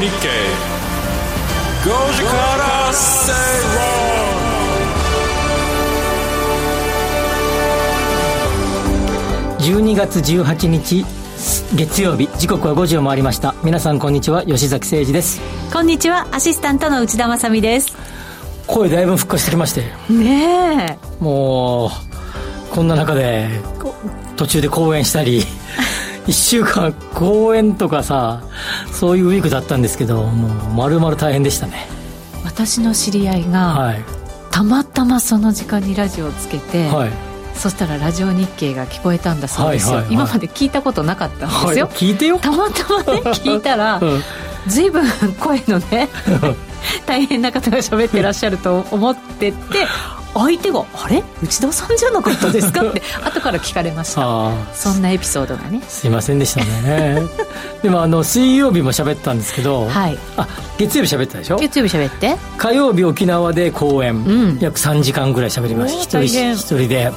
[0.00, 0.28] 日経
[1.84, 3.32] 5時から正
[9.74, 11.04] 論12月18日
[11.76, 13.54] 月曜日時刻は5時を回りました。
[13.62, 14.42] 皆さんこんにちは。
[14.46, 15.38] 吉崎誠二です。
[15.70, 16.26] こんにちは。
[16.32, 17.94] アシスタントの内田まさです。
[18.66, 19.82] 声だいぶ復活してきまして。
[20.10, 21.22] ねえ。
[21.22, 21.90] もう
[22.74, 23.50] こんな中で
[24.36, 25.44] 途中で講演したり
[26.26, 28.42] 1週間講演とかさ
[28.92, 31.86] そういうウィークだったんですけどもう丸々大変でしたね。
[32.44, 34.04] 私の知り合いが、はい、
[34.50, 37.10] たまたまその時間にラジオをつけて、はい、
[37.54, 42.38] そしたらラジオ日経が聞こえたんだそうですよ、はいはいはい、今まで聞いたことなかったんですよ、聞いてよ。
[42.38, 44.22] たまたまね聞いたら、うん、
[44.66, 45.04] 随分
[45.38, 46.08] 声のね
[47.06, 49.86] 大変な方が喋ってらっしゃると思ってて
[50.32, 51.24] 相手が「あれ？
[51.42, 54.52] 内田さんじゃなかったですか?」って 後から聞かれました。
[54.72, 55.82] そんなエピソードがね。
[55.88, 57.22] すいませんでしたね。
[57.82, 60.46] でもあの水曜日も喋ったんですけど、はい、あ
[60.78, 61.56] 月曜日喋ったでしょ？
[61.56, 62.36] 月曜日喋って？
[62.58, 64.18] 火曜日沖縄で公演、う
[64.54, 66.20] ん、約3時間ぐらい喋りました。
[66.22, 67.12] 一人一人で。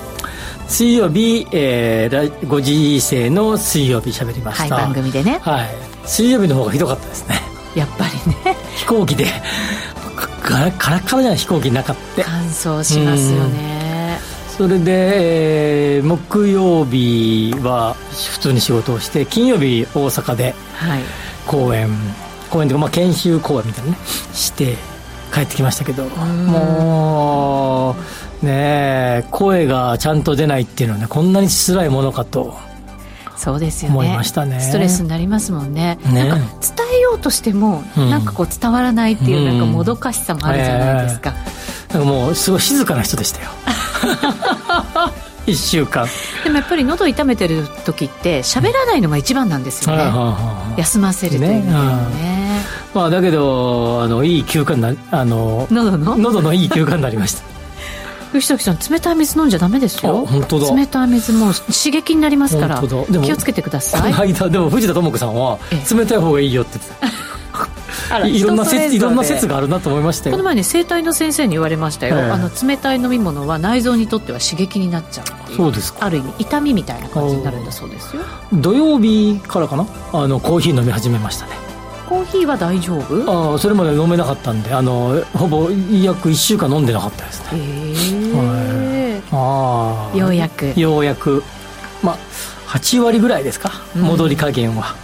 [0.67, 5.69] 水曜日、えー、5時生の水曜日喋りました、はい、番組でね、はい、
[6.05, 7.39] 水曜日の方がひどかったですね。
[7.75, 8.37] やっぱりね
[8.75, 9.25] 飛行機で
[10.43, 14.19] カラカラカラじゃない飛行機の中って乾燥しますよね。
[14.57, 20.53] それで、えー、木曜日は普通に仕事をして金曜日大阪で
[21.47, 21.97] 公演、はい、
[22.51, 23.97] 公演というか、まあ、研修公演みたいなね
[24.31, 24.77] して
[25.33, 27.95] 帰ってきましたけども
[28.43, 32.55] うね声がちゃんと出ないっていうのはねこんなに辛いものかと
[33.43, 33.97] そうですよね。
[33.97, 34.61] 思いましたね。
[34.61, 35.99] ストレスになりますもんね。
[36.05, 36.29] ね。
[36.29, 41.33] なんか伝えようとしても、うん、なんかこう伝わらないっていうなんかもどかしさもあるじゃないですか、
[41.89, 43.49] うん、なんかもうすごい静かな人でしたよ。
[45.45, 46.07] 1週間。
[46.45, 50.05] でもやっぱり喉痛めてる時って喋らないのが一番なんですよね、
[50.77, 51.59] 休ませるというね。
[51.59, 52.61] ね、
[52.93, 56.15] まあ、だけどあのいい休暇なあの喉の？
[56.15, 57.52] 喉のいい休暇になりました
[58.39, 60.25] 吉崎さん冷たい水飲んじゃダメですよ。
[60.25, 60.75] 本当だ。
[60.75, 64.11] 冷たい水も刺激になりますから気をつけてください。
[64.13, 65.59] この間でも藤田智子さんは
[65.91, 66.79] 冷たい方がいいよって
[68.27, 70.33] いろんな説いろんな説があるなと思いましたよ。
[70.35, 78.21] この前ね整体の先生に言われましたよ、あの冷たい飲み物は内臓にとっては刺激になっちゃうそうですある意味痛みみたいな感じになるんだそうですよ。
[78.53, 79.85] 土曜日からかな？
[80.11, 81.51] あのコーヒー飲み始めましたね
[82.13, 83.51] コーヒーは大丈夫？
[83.51, 87.59] ああそれまで飲めなかったんであのほぼ約1週間飲んでなかったですね。
[87.59, 89.21] へえ。
[89.31, 90.79] ああようやく。
[90.79, 91.43] ようやく。
[92.03, 92.17] まあ
[92.67, 94.95] 8割ぐらいですか、戻り加減は。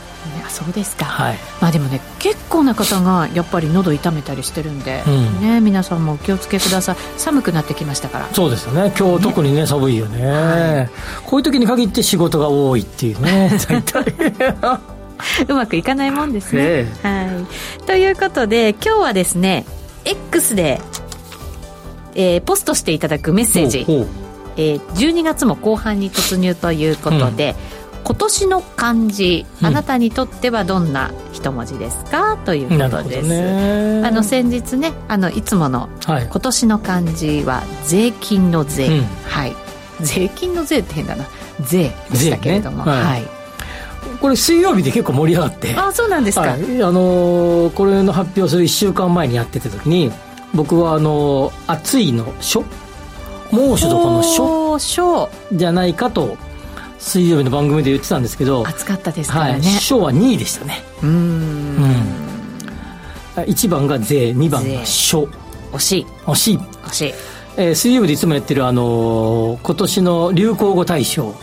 [0.49, 6.95] そうですか、はい、まあでもね結構な方がやっぱり喉痛めたりしてるんで、うん、ね皆さんもお気をつけください。
[7.17, 8.29] 寒くなってきましたから。
[8.33, 8.91] そうですよね。
[8.97, 10.89] 今日特にね、ね、寒いよね、はい、
[11.25, 14.13] こういう時に限って仕事が多いっていうね 大体
[15.47, 16.87] うまくいかないもんですね。
[17.03, 17.23] は
[17.81, 19.65] い、ということで今日はですね
[20.05, 20.79] X で、
[22.15, 23.85] えー、ポストしていただくメッセージ、
[24.57, 27.55] えー、12月も後半に突入ということで、
[27.97, 32.37] うん、今年の漢字、あなたにとってはどんな一文字ですか？
[32.45, 34.05] ということです。
[34.05, 39.55] あの先日ねあのいつもの、今年の漢字は税金の税、うん、はい。
[40.01, 41.25] 税金の税って変だな。
[41.61, 43.38] 税でしたけれども、ね、はい、はい
[44.21, 45.75] これ水曜日で結構盛り上がって。
[45.75, 50.11] あそうなんですか、はい、あのー、これの発表する1週間前にやってた時に
[50.53, 52.63] 僕はあのー、暑いの暑
[53.51, 56.37] 猛暑とかの暑じゃないかと
[56.99, 60.83] 水曜日の番組で言ってたんですけど暑かったですからね、はい、暑は2位でしたね。
[61.01, 61.09] うん。
[61.09, 61.13] う
[61.85, 63.43] ん。
[63.43, 65.15] 1番が税2番が暑
[65.71, 66.05] 惜しい。
[66.25, 66.57] 惜しい。
[66.57, 67.13] 惜しい。
[67.57, 71.33] えー、水曜日でいつもやってる、あのー、今年の流行語大賞、はい、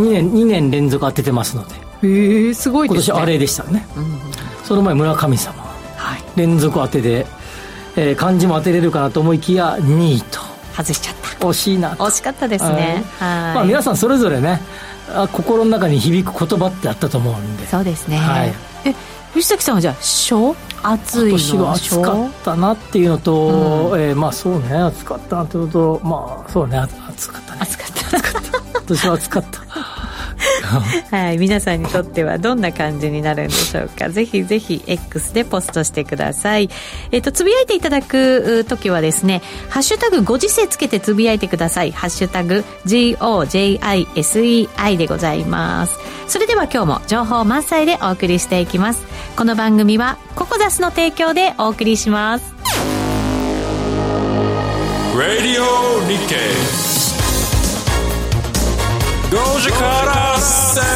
[0.00, 3.04] 2, 年2年連続当ててますのでへえすごいですね。
[3.06, 4.18] 今年あれでしたね、うん、
[4.64, 5.62] その前村神様、
[5.96, 7.26] はい、連続当てで、
[7.96, 10.40] えー、漢字も当てれるかなと思いきや2位と。
[10.76, 11.22] 外しちゃった。
[11.46, 11.94] 惜しいな。
[11.96, 13.02] 惜しかったですね。
[13.18, 13.54] はい。
[13.56, 14.60] まあ、皆さんそれぞれね
[15.12, 17.66] あ心の中に響く言葉ってあったと思うんで。
[17.66, 18.54] そうですね、はい、
[18.84, 18.94] え
[19.32, 20.54] 藤崎さんはじゃあ小？
[20.84, 21.38] 暑いの？
[21.38, 27.58] 今年は暑かったなっていうのと、うん、えー、まあそうね暑かったなっていうのとまあそうね暑かったね。
[27.62, 28.16] 暑かった。
[28.16, 28.58] 暑かった。
[28.78, 29.60] 今年は暑かった
[31.10, 34.10] はい、皆さんにとってはどんな感じになるんでしょうか？
[34.10, 36.70] ぜひぜひ X でポストしてください。
[37.10, 41.92] えっ、ー、とつぶやいていただく時はですねハッシュタグご時世つけてつぶやいてください。
[41.92, 45.98] ハッシュタグ GOJISEI でございます。
[46.28, 49.04] それでは今日も情報満載でお送りしていきます。
[49.36, 52.54] この番組はココザスの提供でお送りします。
[55.14, 55.62] Radio
[56.06, 56.91] Nikkei
[59.32, 60.86] 5時から正論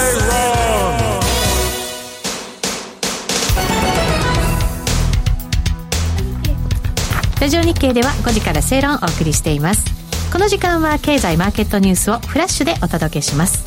[7.40, 9.86] ラジオ日経では5時から正論をお送りしています。
[10.30, 13.64] この時間は経済マーケットニュースをフラッシュでお届けします。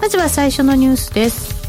[0.00, 1.60] まずは最初のニュースです。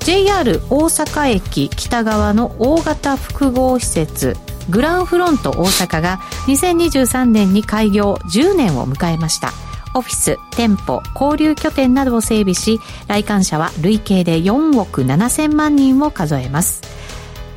[0.00, 4.36] JR 大阪駅北側の大型複合施設
[4.68, 6.18] グランフロント大阪が
[6.48, 9.52] 2023年に開業10年を迎えました。
[9.94, 16.82] オフィス、店舗、交流拠点などを整備し、来館者は累計で4億7000万人を数えます。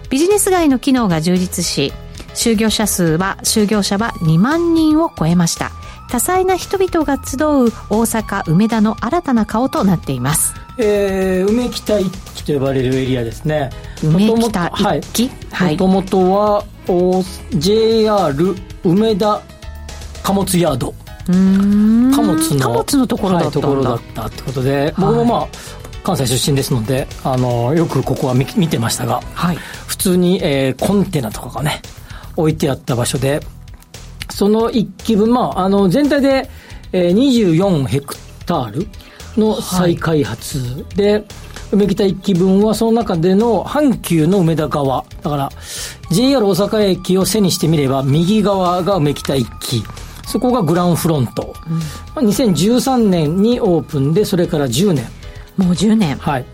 [0.09, 1.91] ビジネス街の機能が充実し、
[2.33, 5.71] 就業者数は、就業者は2万人を超えました。
[6.09, 10.53] 多彩な人々が集う大阪梅田の新たな顔となっています。
[10.77, 13.71] えー、梅北一期と呼ばれるエリアですね。
[14.03, 14.67] 梅北
[14.99, 15.31] 一期？
[15.51, 15.71] はい。
[15.71, 16.63] もともとは、
[17.55, 19.41] JR 梅田
[20.23, 20.93] 貨物ヤード。
[21.27, 23.95] 貨物の貨物のところだった、だ。
[23.95, 25.47] ったってことで、僕もまあ、
[26.03, 29.57] 関西出身ですので、あの、よくここは見見てましたが、はい、
[29.87, 31.81] 普通に、えー、コンテナとかがね、
[32.37, 33.41] 置いてあった場所で、
[34.29, 36.49] その一気分、まあ、あの、全体で、
[36.93, 38.15] えー、24ヘク
[38.45, 38.87] タール
[39.35, 41.25] の再開発で、はい、
[41.73, 45.49] 梅北一気分はその中での阪急の梅田側、だから
[46.11, 49.83] JR 大阪駅を背にしてみれば右側が梅北一気、
[50.27, 51.55] そこがグランフロント、
[52.17, 55.05] うん、2013年にオープンでそれから10年
[55.57, 56.45] もう10年はい、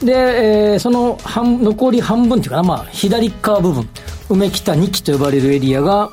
[0.00, 3.88] うん、で、えー、その半残り半分っていうかな、まあ、左側部分
[4.28, 6.10] 梅北2期と呼ばれるエリアが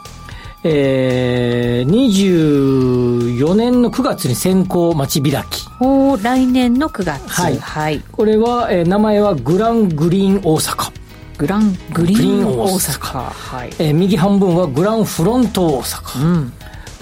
[0.67, 5.67] えー、24年の9月に先行待ち開き。
[5.79, 7.27] お来年の9月。
[7.29, 7.59] はい。
[7.59, 10.91] はい、これは、えー、名前はグラングリーン大阪。
[11.37, 13.29] グラングリーン大阪。
[13.29, 13.69] はい。
[13.77, 16.25] えー、右半分はグランフロント大阪。
[16.25, 16.53] うん。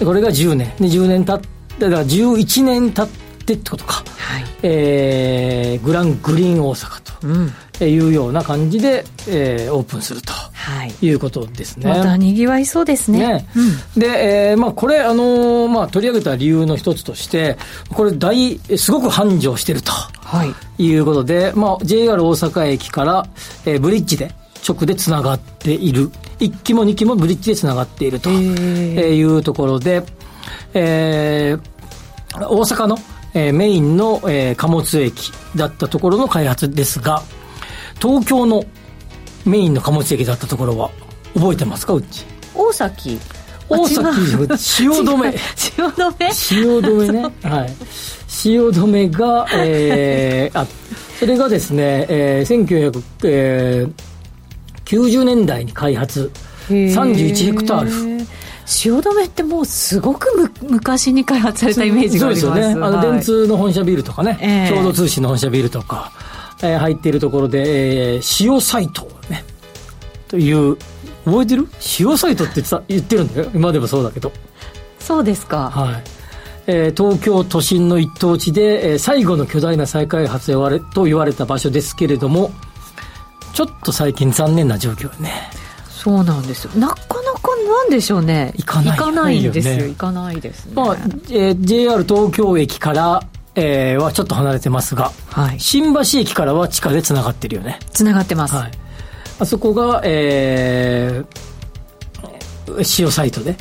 [0.04, 0.68] でこれが10年。
[0.76, 3.08] で、10年経って、だから11年経っ
[3.44, 4.04] てってことか。
[4.18, 4.44] はい。
[4.62, 7.26] えー、グラングリーン大阪と。
[7.26, 7.52] うん。
[7.80, 11.88] いうような感じで、えー、オープンすると、はい、いうことですね。
[11.90, 13.18] また賑わいそうですね。
[13.18, 13.46] ね
[13.96, 17.58] うん、で、えー、まあ、これ、あのー、まあ、取り上げた理由の一つとして、
[17.92, 20.46] これ大、すごく繁盛してると、は
[20.78, 23.26] い、いうことで、まあ、JR 大阪駅から、
[23.66, 24.32] えー、ブリッジで、
[24.66, 26.12] 直でつながっている。
[26.44, 30.04] 1機も2機もブリッジでつながっているというところで、
[30.74, 32.98] えー、大阪の、
[33.34, 37.22] えー、メインの、えー、貨物駅だったところの開発ですが、
[38.00, 38.64] 東京の
[39.44, 40.90] メインの貨物駅だったところは
[41.34, 42.24] 覚えてますかうち？
[42.54, 43.18] 大崎。
[43.68, 44.06] 大崎
[44.56, 45.32] 汐留。
[45.32, 46.32] 汐留？
[46.32, 47.22] 汐留ね。
[47.42, 47.74] はい。
[48.28, 50.66] 汐留が、えー、あ
[51.18, 52.44] それがですね、えー、
[54.84, 56.30] 1990年代に開発。
[56.68, 58.24] 31ヘクタール。
[58.66, 62.46] 汐留ってもうすごくむ昔に開発されたイメージがあります。
[62.46, 66.12] そうですよね、あの電通の本社ビルとかね、えー、共同通信の本社ビルとか
[66.62, 69.44] えー、入っているところで、えー、塩サイトね、
[70.28, 70.76] という、
[71.24, 71.68] 覚えてる？
[72.00, 73.50] 塩サイトって言ってるんだよ。
[73.54, 74.32] 今でもそうだけど。
[74.98, 75.70] そうですか。
[75.70, 76.02] はい。
[76.66, 80.52] えー、東京都心の一等地で、えー、最後の巨大な再開発
[80.94, 82.50] と言われた場所ですけれども、
[83.54, 85.30] ちょっと最近残念な状況ね。
[85.88, 86.72] そうなんですよ。
[86.74, 88.52] なかなかなんでしょうね。
[88.56, 88.98] 行かない。
[88.98, 89.86] 行かないんですよ。
[89.86, 90.72] 行かないですね。
[90.74, 90.96] まあ、
[91.30, 93.22] えー、JR 東京駅から、
[93.54, 98.72] えー、はちょっと離れてますが、はい、新橋駅からは地下でつながってるよねつながってます、はい、
[99.38, 103.56] あそこが、えー、塩サイトで、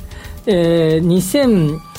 [0.48, 1.93] えー、2000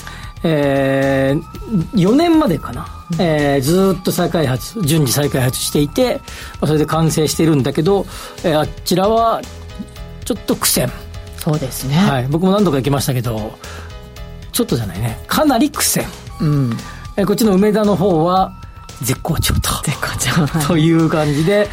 [0.47, 6.21] えー、4年までかな、うん、えー、ずっと再開発順次再開発していて、
[6.61, 8.05] まあ、それで完成してるんだけど、
[8.43, 9.41] えー、あちらは
[10.23, 10.91] ちょっと苦戦。
[11.37, 13.59] そうですね、はい、僕も何度か行きましたけど
[14.51, 15.19] ちょっとじゃないね。
[15.27, 16.05] かなり苦戦、
[16.41, 16.77] うん、
[17.17, 18.53] えこっちの梅田の方は
[19.01, 19.69] 絶好調と。
[19.83, 20.07] 絶好
[20.57, 20.67] 調。
[20.67, 21.67] という感じで、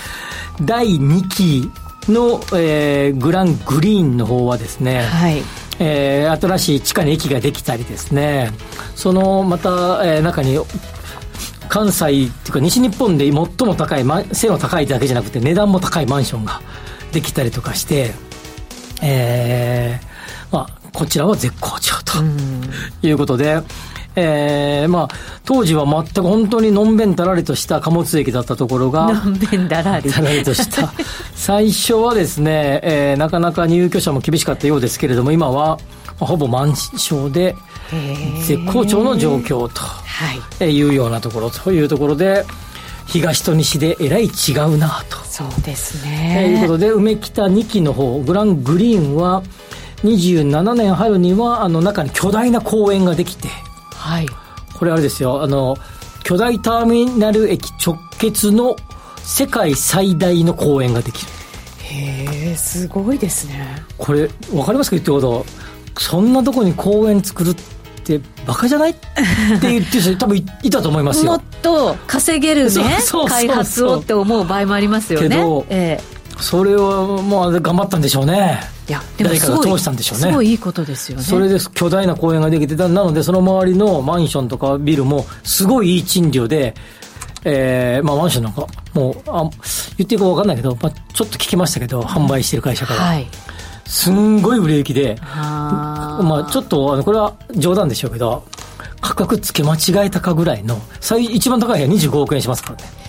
[0.62, 1.70] 第2期
[2.08, 5.42] の、えー、グラングリーンの方はですね、はい。
[5.78, 8.50] えー、新しい地下に駅ができたりですね、
[8.94, 9.70] そのまた、
[10.04, 10.58] えー、中に
[11.68, 16.60] 関西っていうか西日本で最も高い、背の高いだけじゃなくて値段も高いマンションが
[17.12, 18.12] できたりとかして、
[19.02, 22.22] えー、まあ、こちらは絶好調と
[23.02, 23.62] いうことで、
[24.14, 25.09] えー、まあ、
[25.45, 30.11] 当時は全く本当にのんべんたらりとした貨物駅だったところが、のんべんだらり。
[30.11, 30.92] たらりとした。
[31.35, 35.78] 最初はですね、えー、なかなか入居者も厳しかったようですけれども、今は、
[36.21, 37.57] まあ、ほぼ満床で、
[38.47, 42.45] 絶好調の状況と、はい、いうようなところというところで、
[43.07, 45.19] 東と西でえらい違うなと。
[45.25, 46.42] そうですね。
[46.47, 49.42] ということで、梅北2期の方、グラングリーンは、
[50.04, 53.49] 27年春には、あの中に巨大な公園ができて、
[54.02, 54.26] はい、
[54.75, 55.42] これあれですよ。
[55.42, 55.76] あの
[56.25, 58.76] 巨大ターミナル駅直結の
[59.23, 61.30] 世界最大の公園ができる。
[61.78, 63.85] へえすごいですね。
[63.99, 65.47] これ分かりますか言ってること。
[66.00, 67.54] そんなとこに公園作るっ
[68.04, 68.90] てバカじゃない？
[68.90, 69.00] って
[69.61, 71.32] 言ってる人 多分いたと思いますよ。
[71.32, 75.28] もっと稼げるね開発をって思う場合もありますよね。
[75.28, 86.75] けど、えー、それはまあ頑張ったんでしょうねいやでも誰かが通したんでしょうねすごいいいことですよねそれで巨大な公園ができてたなのでその周りのマンションとかビルもすごいいい賃料で
[87.44, 89.50] えー、まあマンションなんか、もう、あ
[89.99, 93.00] 言っていいか分かんないけど、まあ、ちょっと聞きましたけど、販売してる会社から。
[93.00, 93.26] はい。
[93.84, 98.44] すんごい売れ行きで、まあちょっと、あの、これは冗談でしょうけど、
[99.00, 103.01] 価格付け間違えたかぐらいの、最、一番高い部屋25億円しますからね。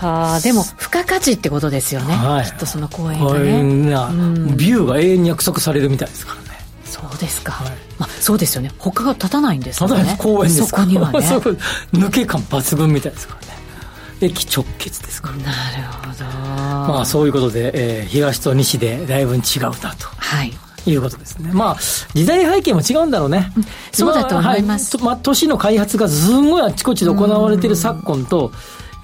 [0.00, 2.14] はあ、でも、付加価値ってことですよね。
[2.14, 2.46] はい。
[2.46, 4.54] きっとその公園がね。
[4.56, 6.58] ビューが永遠に約束されるみたいですからね。
[6.84, 7.52] そうですか。
[7.52, 8.72] はい、まあ、そうですよね。
[8.78, 10.02] 他が立たないんですかね。
[10.02, 11.18] 立た公園ですそこにはね。
[11.94, 13.54] 抜け感抜群みたいですからね。
[14.20, 15.52] 駅直結ですから、なる
[16.08, 16.24] ほど。
[16.92, 20.08] まあ、そういうことで、えー、東と西でだいぶ違うなと。
[20.16, 20.52] はい。
[20.86, 21.50] いうことですね。
[21.52, 21.76] まあ、
[22.14, 23.52] 時代背景も違うんだろうね。
[23.56, 24.96] うん、そうだと思います。
[24.96, 28.52] はい、まあ、都市の開発がすごいあちこちで行われている昨今と、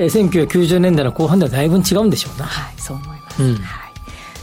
[0.00, 2.46] えー、1990年代の後半ではだいぶ違うんでしょうな。
[2.46, 3.42] はい、そう思います。
[3.42, 3.92] うん、はい。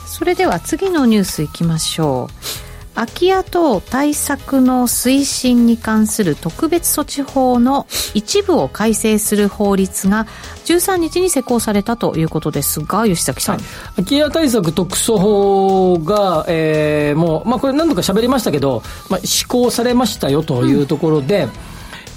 [0.06, 2.68] それでは次のニュースいきましょう。
[2.94, 7.86] 空き家等対策の推進に関する特別措置法の
[8.16, 10.26] 一部を改正する法律が
[10.66, 13.66] 13日に施行されたということですが吉崎さん、はい、
[13.98, 21.52] 空き家対策特措法が、えー、もう、まあ、これ何度か喋りましたけど、まあ、施行されましたよというところで、うん、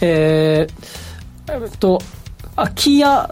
[0.00, 2.00] えー、えっと
[2.60, 3.28] 空き家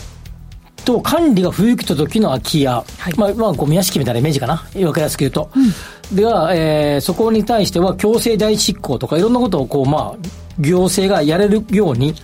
[0.85, 5.51] と管理が不行きた時の空き家、はい、まあ、まあ、ゴミ屋敷みたいなイメージかな、分かりやすく言うと。
[5.55, 5.73] うん
[6.09, 12.15] では、えー、そこに対しては強制代執行とかいろんなことをこう、まあ、行政がやれるように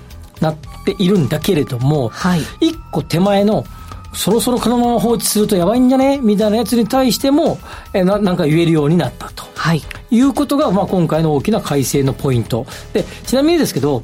[0.41, 0.57] なっ
[0.87, 3.67] ているんだけれども、はい、一個手前の、
[4.15, 6.17] そろそろこのまま放置するとやばいんじゃね？
[6.17, 7.59] みたいなやつに対しても、
[7.93, 9.45] えー、ななんか言えるようになったと。
[9.55, 9.83] はい。
[10.11, 12.67] いうことが、まあ、今回の大きな改正のポイント。
[12.95, 14.01] で、ちなみにですけど、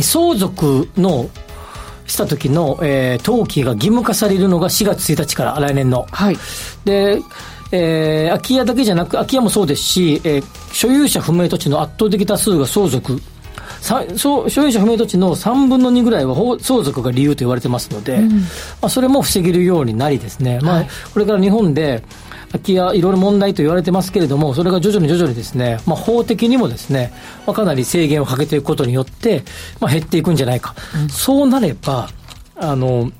[0.00, 1.30] 相続の
[2.06, 6.06] した時の、えー、登記が義務化されるのが4月1日から来年の。
[6.10, 6.36] はい。
[6.84, 7.20] で、
[7.72, 13.20] えー、空き家だけじゃなく、空き家もそうですし、えー、所有者不明土地の圧倒的多数が相続。
[13.82, 18.46] 所有者不明土地の3分の2ぐらいは相続が理由と言われてますので、うん、ま
[18.82, 22.02] あ、それも防げるようになりですね、まあ、これから日本で
[22.56, 27.12] 空き家、いろいろ問題と言われてますけれども、それが徐々に徐々にですね、まあ、法的にもですね、
[27.46, 29.42] まあ、かなり制限をかけていくことによって、
[29.80, 30.74] まあ、減っていくんじゃないか。
[30.94, 32.08] うん、そうなれば、
[32.56, 33.10] あの、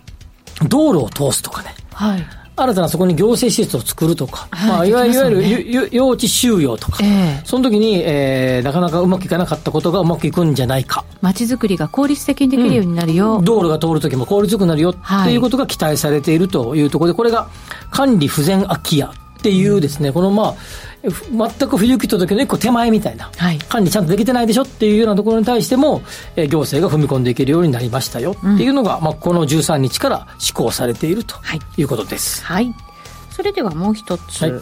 [0.69, 1.75] 道路を通すとかね。
[1.93, 2.26] はい。
[2.59, 11.05] 新たなそこに行政施設を作るとか、はいまあ、いわゆる用地収容とか、えー、その時に、えー、なかなかうまくいかなかったことがうまくいくんじゃないか。
[11.21, 13.37] 街づくりが効率的にできるようになるよ。
[13.37, 17.49] うん、道路が通る時も効率よくなるよ、っていうことが期待されているというところで、これが
[17.90, 19.12] 管理不全空き家
[19.46, 26.02] っていうですね、うん、このまあ、全く不行き届の一個手前みたいな、はい、管理ちゃんとできてないでしょっていうようなところに対しても、
[26.34, 31.36] えー、行政が踏み込んでいけるようになりましたよっていうのが、うん、まあ、この13日から施行されていると
[31.78, 31.84] い。
[31.84, 32.44] うことです。
[32.44, 32.74] はい。
[33.30, 34.52] それではもう一つ、はい、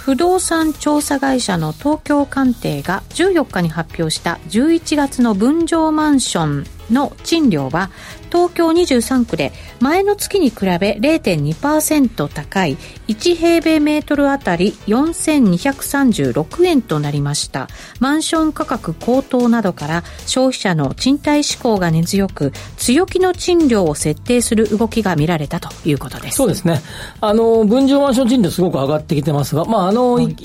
[0.00, 7.90] 不動産調査会社の東京鑑定が14日に発表した11月の分譲マンションの賃料は
[8.30, 12.76] 東京23区で前の月に比べ0.2%高い
[13.08, 17.68] 1平米メートルあたり4236円となりました。
[18.00, 26.36] マンション価格高騰などから消費者の賃貸志向が根強く強気の賃料を設定する動きが見られたということです。
[26.36, 26.80] そうですね。
[27.20, 30.36] あの分譲マンション賃料すごく上がってきてますが、まああの、はい、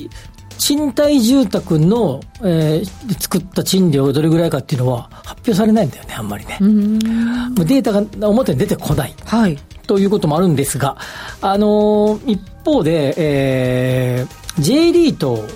[0.61, 6.57] 賃貸住宅の、えー、作った賃料がどれぐらいかっていうのは発表されないんだよね、あんまりね。
[6.59, 9.13] データが表に出てこない。
[9.25, 9.57] はい。
[9.87, 10.97] ということもあるんですが、
[11.41, 15.47] あのー、一方で、えー、J リート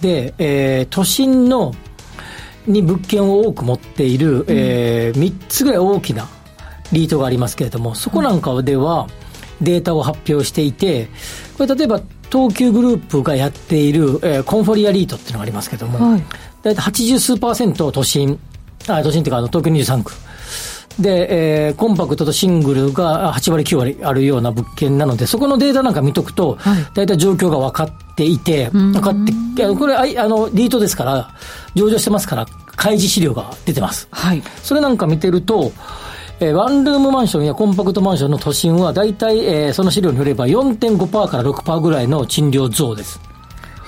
[0.00, 1.74] で、えー、都心の
[2.68, 6.28] に物件を多く持っている、うん、えー、3つぐらい大きな
[6.92, 9.08] リートがありますけれども、そこなんかでは
[9.60, 11.08] データを発表していて、
[11.58, 12.00] これ例えば
[12.32, 16.22] 東急グループがやっている、えー、コンフォリアリートっていうのがありますけども、はい、
[16.62, 18.38] 大体80数パーセント都心、
[18.88, 20.12] あ都心っていうかあの東京23区。
[20.98, 29.14] で、えー、コンパクトとシングルが8割9割あるような物件なので、そこのデータなんか見とくと、はい、大体状況が分かっていて、分かっ
[29.56, 31.34] て、これ、あの、リートですから、
[31.74, 32.46] 上場してますから、
[32.76, 34.08] 開示資料が出てます。
[34.10, 34.42] はい。
[34.62, 35.72] それなんか見てると、
[36.42, 43.20] えー、ワンルームマンションやコンパクトマンションの都心は、大体、えー、その資料によれば4.5%から6%ぐらいの賃料増です。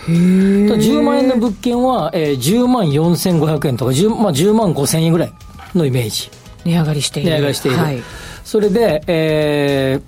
[0.09, 5.33] へ10万円の物件は、えー、10万4500円とか10、まあ、10万5000円ぐらい
[5.75, 6.31] のイメージ。
[6.65, 7.31] 値上がりしている。
[7.31, 7.77] 値上がりしている。
[7.77, 8.03] はい、
[8.45, 10.01] それで、え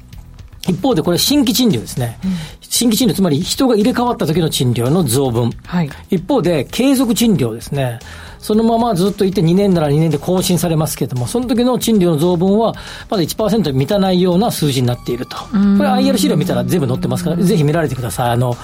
[0.62, 2.20] ー、一方でこれ新規賃料ですね。
[2.24, 5.50] うん、新規賃料、つまり人が入れ替わった時の賃料の増分。
[5.66, 7.98] はい、一方で、継続賃料ですね。
[8.46, 12.72] そのままずっといて2年なら2年で更新されますけれども、その時の賃料の増分は、
[13.10, 15.36] まだ1%満たないような数字になっていると。
[15.36, 18.30] これ IR 資料見たら全部載ってますから、ぜひ見られてください。
[18.30, 18.56] あの、はい、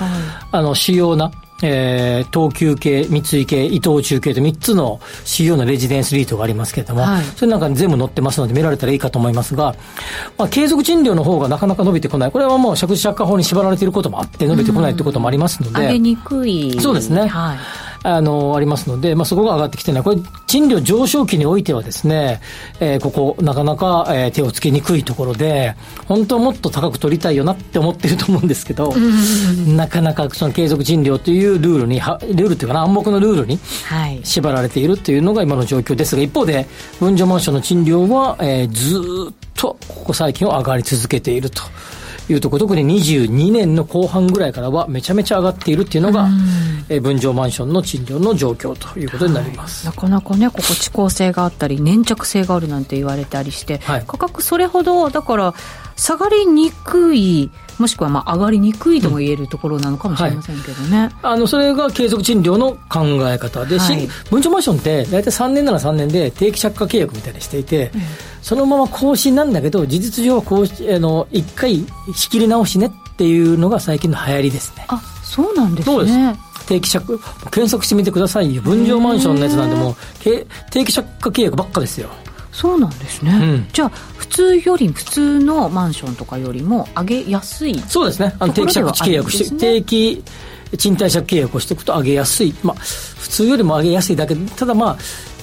[0.53, 1.33] あの、主要な、
[1.65, 9.75] えー、東急系、三井系、伊藤忠系と3つの主要なレジデンスリートがありますけれども、はい、それなんかに全部載ってますので見られたらいいかと思いますが、
[10.39, 12.31] まあ、継続賃料の方がなかなか伸びてこない。
[12.31, 15.81] これはもう借地借家法に縛られていることもあって伸びてこないということもありますので。
[15.81, 16.79] 上げにくい。
[16.81, 17.27] そうですね。
[17.27, 17.59] はい。
[18.03, 20.03] あの、ありますので、まあ、そこが上がってきてない。
[20.03, 20.17] これ、
[20.47, 22.41] 賃料上昇期においてはですね、
[22.81, 25.75] えー、ここ、なかなか、えー、手をつけにくいところで、
[26.07, 28.93] 本当はもっと高く取りたいよなって思ってると思うんですけど、
[29.67, 33.59] なかなかその継続賃料というルールに、ルールっていうかな、暗黙のルールに
[34.25, 36.67] 縛られているというのが今の状況ですが、一方で、
[36.99, 41.63] 分譲マンションの賃料は、えー、ずっとここ最近は上がり続けていると。
[42.29, 46.29] いうところ、特に22年の後半ぐらいからはめちゃめちゃ上がっているっていうのが、
[46.89, 55.55] え分譲マンションの賃料の状況ということになります、はい、なかなかね、ここ、遅効性があったり、粘着性があるなんて言われたりして、はい、価格、それほど、だから、
[55.97, 68.01] 下がりにくい、もしくはまあ上がりにくいとも言えるところなのかもしれませんけどね、はい、あのそれが継続賃料の考え方で、はい、分譲マンションって大体3年なら3年で定期借家契約みたいにしていて、うん、
[68.43, 71.85] そのまま更新なんだけど事実上は更新あの1回
[72.15, 74.85] 仕切り直しねっていうのが最近の流行りですね。
[74.89, 75.95] あそうなんですね。
[75.95, 76.17] そうです。
[76.67, 77.05] 定期借
[77.51, 78.63] 検索してみてくださいよ。
[78.63, 80.47] 分譲マンションのやつなんでも定
[80.85, 82.11] 期借家契約ばっかですよ
[82.53, 88.35] そうなんですね、うん、じゃあ普通より普通のマンションとかよりも上げやすいそうですね。
[88.39, 90.23] あの定期借地契約して、定期
[90.77, 94.35] 賃貸借契約をしていくと上げやすい、まあ、普通よりも上げやすいだけ。
[94.37, 94.99] ただまあ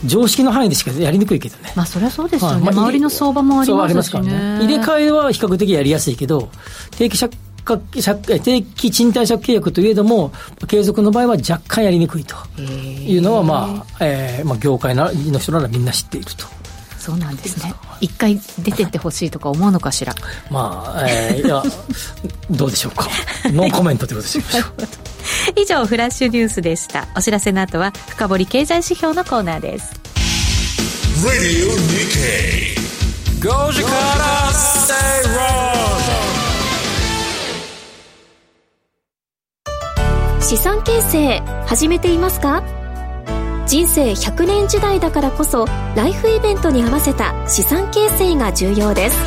[0.06, 1.74] 常識の範囲でしかやりにくいけどね。
[1.76, 4.66] まあそりゃそうですよね、まあ、周りの相場もありますし、ね、からね。
[4.66, 6.50] 入れ替えは比較的やりやすいけど
[6.92, 7.34] 定期借
[8.44, 10.32] 定期賃貸借契約といえども
[10.68, 16.48] 継続の場合は若干やりにくいというのは、まあえーまあ、業界の人ならみんな知っていると。
[17.10, 17.74] そうなんですね。
[18.02, 20.14] 一回出てってほしいとか思うのかしら。
[20.52, 21.64] まあ、えー、いや
[22.52, 23.08] どうでしょうか。
[23.52, 27.08] ノーコメントということでしょう以上フラッシュニュースでした。
[27.16, 29.92] お知らせの後は深掘経済指標のコーナーです。
[33.40, 34.52] 5時から
[40.42, 42.79] 資産形成始めていますか？
[43.70, 49.18] 人生100年時代だからこそライフイベントに合わせた資産形成が重要です。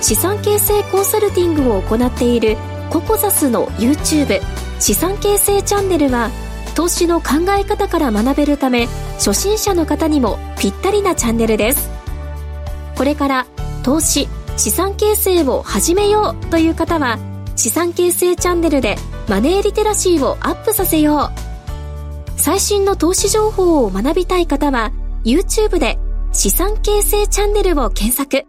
[0.00, 2.56] 資産形成コンサルティングを行っている
[2.90, 4.40] ココザスの YouTube
[4.80, 6.30] 資産形成チャンネルは
[6.74, 8.88] 投資の考え方から学べるため
[9.18, 11.88] 初心者の方にもぴったりなチャンネルです。
[12.96, 13.46] これから
[13.84, 17.16] 投資資産形成を始めようという方は
[17.54, 18.96] 資産形成チャンネルで
[19.28, 21.49] マネーリテラシーをアップさせよう。
[22.40, 24.92] 最新の投資情報を学びたい方は
[25.24, 25.98] YouTube で
[26.32, 28.46] 資産形成チャンネルを検索。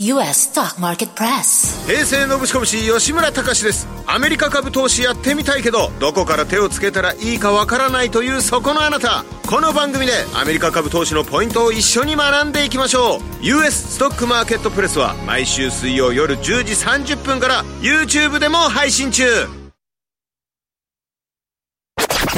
[0.00, 3.86] US Stock Market Press 平成のぶしこぶし吉村隆です。
[4.08, 9.24] アメリカ株投資やってみたいけどどこから手をつけたらいいかわからないというそこのあなた。
[9.48, 13.20] この番組でアメリカ株投資のポイントを一緒に学んでいきましょう。
[13.40, 19.61] US ストックマーケットプレスは毎週水曜夜10時30分から YouTube でも配信中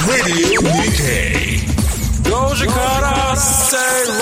[0.09, 1.61] Radio Nikkei.
[2.25, 4.14] 5時から正論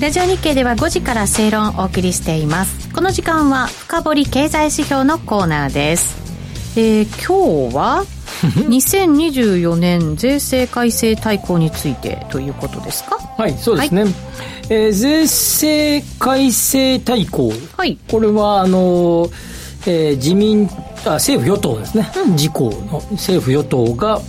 [0.00, 2.88] ラジオ日経では5時から正論をお送りしています。
[2.94, 6.16] この時間は深掘経済指標のコーナーです。
[6.78, 8.04] えー、今日は
[8.68, 13.18] 2024年税制改正大綱についてということですか？
[13.36, 14.12] はいそうですね、はい、
[14.70, 20.68] えー、税制改正大綱、はい、これはあのーえー、自民
[21.04, 24.20] あ政府与党ですね、うん、自公の政府与党が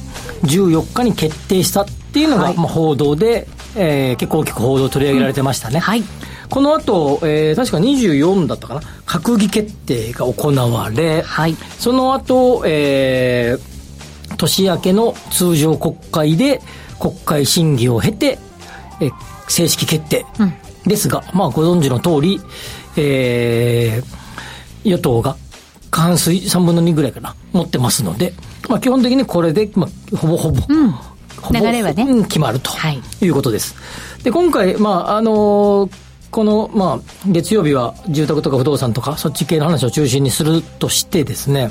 [0.44, 6.04] 14日に決定したっていうのが、はい、まあ、報道で、えー、結構大きく報道取り上げられてましたね、うん、はい。
[6.50, 8.82] この後、えー、確か24だったかな。
[9.06, 16.62] 閣議決定が行われ、はい、その後、えー、年明けの通常国会で
[17.00, 18.38] 国会審議を経て、
[19.00, 19.12] えー、
[19.48, 20.26] 正式決定
[20.86, 22.42] ですが、うん、まあご存知の通り、
[22.98, 24.21] えー、
[24.84, 25.36] 与党が
[25.90, 28.34] 過半数3分の2ぐらいかな、持ってますので、
[28.70, 32.72] まあ、基本的にこれで、まあ、ほぼほぼ、うん、ほぼ流れはね、決まると
[33.22, 33.28] い。
[33.28, 33.76] うことです。
[33.76, 35.92] はい、で、今回、まあ、あのー、
[36.32, 41.70] この、まあ、月曜日は住宅とか不動産とか、そっち系の話を中心にするとしてですね、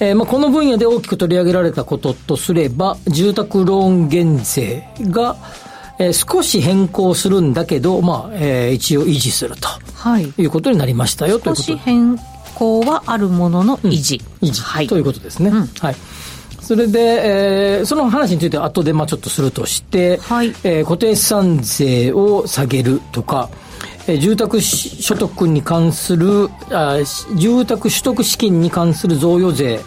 [0.00, 5.36] えー、まあ、この分野で大きく取り上げられたこととすれば、住宅ローン減税が、
[6.02, 11.62] えー、少し変更するんだけど、まあ、えー、一応維持すると、はい、いうことになりましたよということ。
[11.62, 12.18] 少し変
[12.54, 15.96] 更はあるものの維持、うん、維持、はい、ということですね、うん、はい。
[16.60, 20.48] それで、えー、その話については後でまあちょっとするとして、はい。
[20.64, 23.48] えー、固定資産税を下げるとか、
[24.08, 26.98] えー、住宅所得に関するあ、
[27.36, 29.80] 住宅取得資金に関する贈与税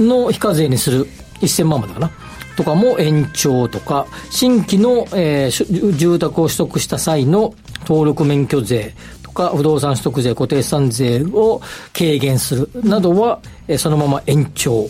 [0.00, 1.06] の非課税にする
[1.40, 2.10] 1000万までかな。
[2.58, 11.62] とかも延長とか、新規の、えー、住宅を取得した際の登録免許税とか、不動産取得税、固定資産税を
[11.96, 14.88] 軽減するなどは、えー、そのまま延長。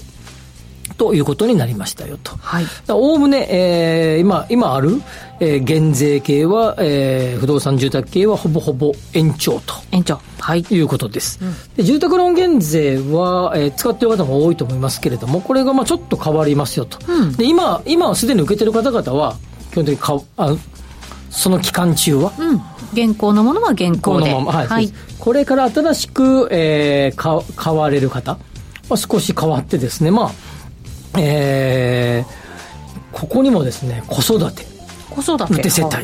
[0.99, 2.37] ということになりましたよと。
[2.37, 2.65] はい。
[2.89, 5.01] おおむね、えー、今、今ある、
[5.41, 9.75] えー、減税系は、えー、不動産住宅系はほぼほぼ延長と。
[9.93, 10.21] 延長。
[10.41, 10.67] はい。
[10.69, 11.39] いうことです。
[11.41, 16.99] うん、で住宅ローン減税は、えー、使っている方も多いと思いますけれども、これがまあちょっと変わりますよと。
[17.07, 19.37] うん、で、今、今はすでに受けてる方々は、
[19.71, 20.57] 基本的にかあ
[21.31, 28.39] その期間中は、うん、現行のものは現行でのまま、はい、はい、これから新しく、えー、か買われる方
[28.89, 30.31] は少し変わってですね、まあ、
[31.17, 34.65] えー、ここにもですね子育て。
[35.11, 35.71] 子育て。
[35.71, 35.97] 世帯。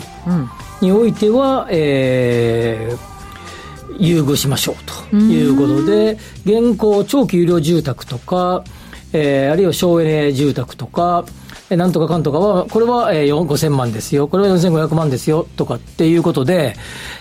[0.80, 8.64] においては、えー、優遇しましょうということで現行長期有料住宅とか、
[9.12, 11.24] えー、あるいは省エネ住宅とか
[11.70, 15.46] なんとかかんとかは、これは、えー、5000万ですよ、これは4500万ですよ。
[15.56, 16.76] とかっていうことで、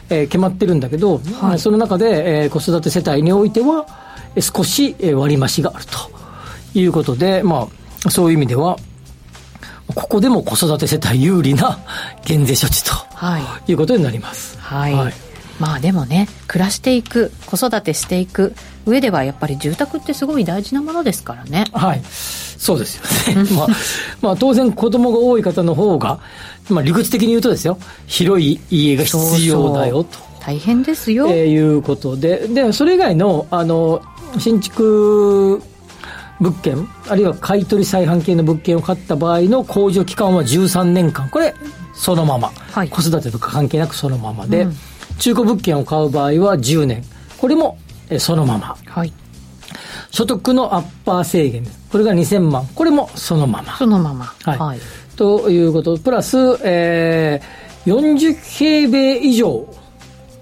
[0.10, 3.86] えー、決まってるんだけど、はい、その中で、えー、子育て世帯においては、
[4.40, 6.23] 少し割増があると
[6.74, 7.68] いうことで、ま
[8.06, 8.78] あ、そういう意味では、
[9.96, 11.80] ここでも子育て世帯有利な
[12.26, 14.58] 減税処置と、はい、いうことになります。
[14.60, 15.14] はい、はい、
[15.60, 18.54] まあでもね、暮らしていく、子育てしていく
[18.86, 21.66] 上では、やっぱり住宅ってすごい大事なものですからね。
[21.74, 22.02] はい。
[22.06, 22.96] そうです
[23.30, 23.50] よね。
[23.52, 23.68] まあ、
[24.22, 26.20] まあ当然子供が多い方の方が、
[26.70, 30.18] まあ理屈的に言うとですよ、広い家が必要だよと。
[30.40, 31.28] 大変ですよ。
[31.30, 34.02] えー、いうことで、で、それ以外の、あの、
[34.40, 35.62] 新築
[36.40, 41.30] 物件、あるいは買取再販系の物件を買った場合の控除期間は13年間。
[41.30, 41.54] これ、
[41.94, 42.52] そのまま。
[42.72, 44.76] はい、子育てとか関係なくそのままで、うん、
[45.20, 47.04] 中古物件を買う場合は10年。
[47.38, 47.78] これも
[48.18, 48.76] そのまま。
[48.86, 49.14] はい、
[50.12, 51.66] 所得のアッパー制限。
[51.92, 52.68] これが2000万。
[52.74, 53.78] これもそのまま。
[53.78, 54.34] そのまま。
[54.44, 54.58] はい。
[54.58, 54.80] はい、
[55.16, 55.98] ということ。
[55.98, 59.68] プラス、えー、40平米以上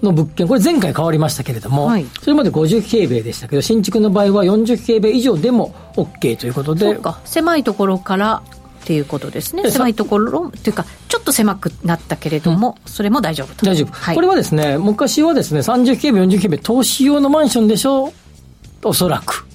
[0.02, 6.94] の物件、これ前回変わりましたけれども、はい、それまで50平米でしたけど、新築の場合は40平米以上でも OK ということで。
[6.94, 8.42] そうか、狭いところから
[8.82, 9.70] っていうことですね。
[9.70, 13.66] 狭いところ、っていうか、ちょっと狭くなったけれども、うん、それも大丈夫と。
[13.66, 13.92] 大丈夫。
[13.94, 18.08] はい、これはですね、昔はですね、30平米、40平米、投資用のマンションでしょ？
[18.08, 18.12] う
[18.84, 19.46] おそらく。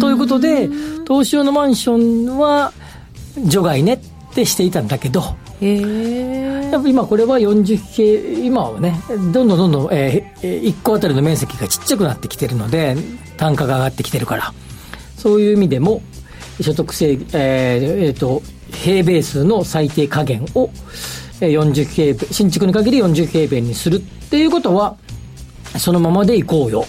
[0.00, 0.70] ということで、
[1.04, 2.72] 投資用のマンションは
[3.44, 3.98] 除外ねっ
[4.34, 12.96] てしていたんだけど、やっぱ今これは40平今はねどんどんどんどん、えー、1個あたりの面積がちっちゃくなってきてるので
[13.36, 14.52] 単価が上がってきてるから。
[15.22, 16.02] そういう意味でも
[16.60, 17.18] 所得制、えー
[18.06, 20.68] えーと、平米数の最低加減を
[21.38, 24.96] 40平米新築に限り40平米にするっていうことは
[25.78, 26.84] そのままでいこうよ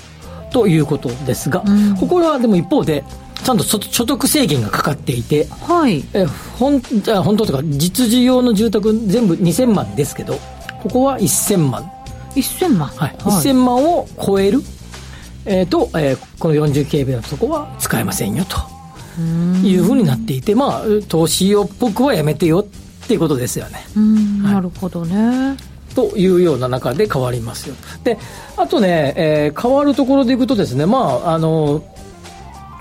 [0.52, 3.04] ということですが、うん、ここはでも一方で
[3.44, 6.26] ちゃんと所得制限がかかっていて、はい、え
[6.58, 10.36] 本あ本当とか実需用の住宅全部2000万ですけど
[10.82, 11.92] ここは1000万。
[12.36, 12.90] 1000万。
[12.90, 14.60] はい、はい、1000万を超える、
[15.46, 18.58] えー、と、えー、この40平米のとこは使えませんよと。
[19.64, 23.86] いうふうになっていてまあ投資用っぽくはやめてよっていうことですよね、
[24.42, 25.56] はい、なるほどね。
[25.94, 27.76] というような中で変わりますよ。
[28.04, 28.18] で
[28.58, 31.84] あとね、えー、変わるところでいくとですねまああの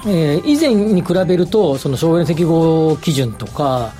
[0.07, 3.93] えー、以前に比べると、その省エネ適合基準とか、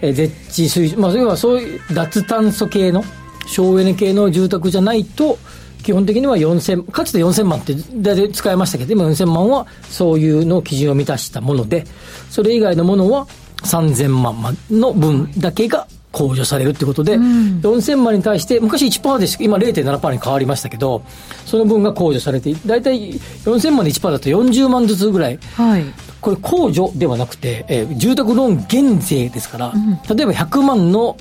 [0.00, 3.04] えー、絶地水準、まあ、要はそういう脱炭素系の、
[3.46, 5.38] 省エネ系の住宅じゃないと、
[5.82, 11.84] 基本的には4000、かつて4000万って大体使いましたけど、今4000万はそういうの基準を満たしたもので、
[12.30, 13.26] それ以外のものは
[13.58, 21.02] 3000万の分だけが控除されるってことで、うん、4000万に対して、昔1%でし今0.7%に変わりましたけど、
[21.44, 25.38] その分が控除されて、大体4000万で1%だと40万ずつぐらい。
[25.56, 25.84] はい。
[26.20, 31.18] これ控除ではなくて、えー、住宅ローン減税ですから、うん、例えば100万の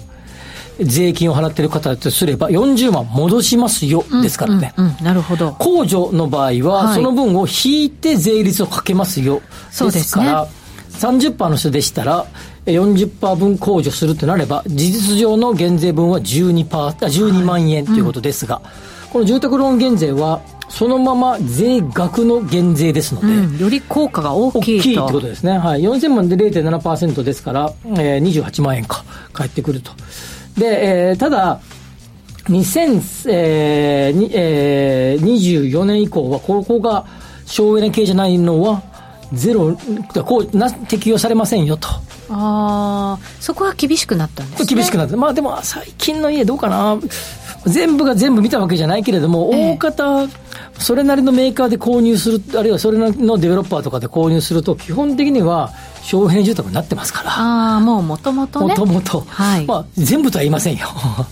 [0.79, 5.05] 税金を払ってる方とすれば、40万戻しますよ、ですからね、うんうんうん。
[5.05, 5.49] なるほど。
[5.51, 9.41] 控除の場合は、その分を引いて税率をかけますよ。
[9.71, 10.47] そうですから、
[10.93, 12.25] 30%の人でしたら、
[12.65, 25.57] 40%分控除するってなれば、事実上の減税分は12%、12万円ということですが、はいうん、この住宅ローン減税は、そのまま税額の減税ですので、うん、より効果が大きい大きいってことですね。
[25.57, 25.81] はい。
[25.81, 29.91] 4000万で0.7%ですから、えー、28万円か、返ってくると。
[30.57, 31.59] で、えー、ただ、
[32.45, 37.05] 2024、えーえー、年以降は、ここが
[37.45, 38.81] 省エネ系じゃないのは、
[39.33, 39.77] ゼロ、
[40.25, 41.87] こうな適用されませんよと。
[42.33, 44.75] ああ、そこは厳しくなったんですね。
[44.75, 45.15] 厳しくなった。
[45.17, 46.97] まあでも、最近の家どうかな。
[47.65, 50.27] 全部が全部見たわけじゃないけれども、大方、
[50.79, 57.31] それなりのメーカーで購入する、あるいはそれなりのデベロッパーとかで購入すると、基本的には省エネ住宅になってますから。
[57.31, 58.67] ああ、もうもともとね。
[58.67, 59.21] もともと。
[59.21, 59.65] はい。
[59.65, 60.87] まあ、全部とは言いませんよ。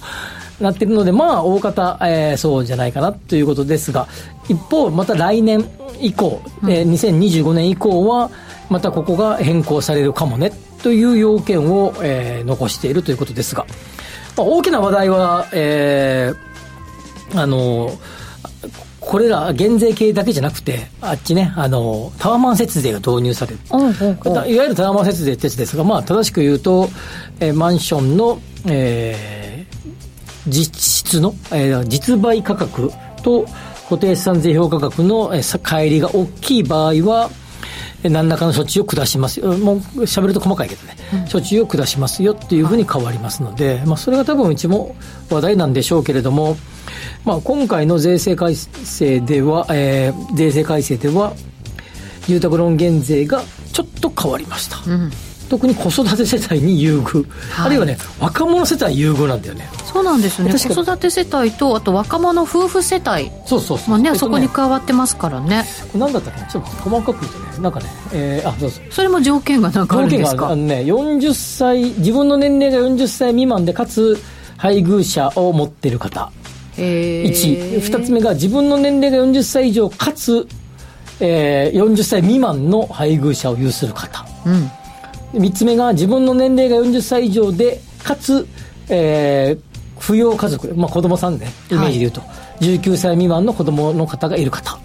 [0.62, 4.08] なってるので、まあ、大方、えー、そうじゃないかなということですが、
[4.48, 5.66] 一方、また来年
[6.00, 8.30] 以降、うん、えー、2025年以降は、
[8.70, 13.65] またここが変更されるかもねという要件を、えー、残しているということですが、
[14.38, 17.91] まあ、大きな話題は、えー、あの、
[19.00, 23.60] これら減税系だけじゃなくて、あっちね、あの、タワマン節税が導入される。
[24.48, 26.88] いわゆるタワマン節税ってやつですが、まあ、正しく言うと、
[27.39, 32.91] えー、マンションの、えー、実質の、えー、実売価格
[33.24, 33.46] と
[33.89, 37.30] 固定資産税評価額の、えー、乖離が大きい場合は、
[38.10, 44.96] 何らかの処置を下しますよ、もう喋ると細かいけどね、うん、処置を下しますよっていうふうに変わりますので、まあ、それが多分うちも
[45.30, 46.58] 話題なんでしょうけれども、
[47.26, 51.34] まあ、今回の税制改正では、えー、税制改正では、
[52.28, 54.78] 住宅ローン減税がちょっと変わりました。
[54.90, 55.12] うん
[55.52, 59.68] 特に子育て世帯に優遇、はい、あるいはね若者世帯優遇なんだよね。
[59.84, 60.50] そうなんですね。
[60.50, 63.30] 子育て世帯とあと若者夫婦世帯。
[63.46, 65.66] そうそうそう、まあね、そこに加わってますからね。
[65.94, 68.80] 何だったっけちょっと細かく言うとねなんかね、えー、あどうぞ。
[68.90, 70.32] それも条件がなんかあるんですか？
[70.32, 74.18] 条件があのね40歳自分の年齢が40歳未満でかつ
[74.56, 76.32] 配偶者を持ってる方。
[76.78, 80.48] 1、2つ目が自分の年齢が40歳以上かつ、
[81.20, 84.72] えー、40歳未満の配偶者を有する方、うん
[85.34, 88.48] 3つ目が自分の年齢が40歳以上でかつ、
[88.89, 92.28] えー、扶養家族、まあ、子供さんねイメージで言うと、は
[92.60, 94.78] い、19歳未満の子供の方がいる方。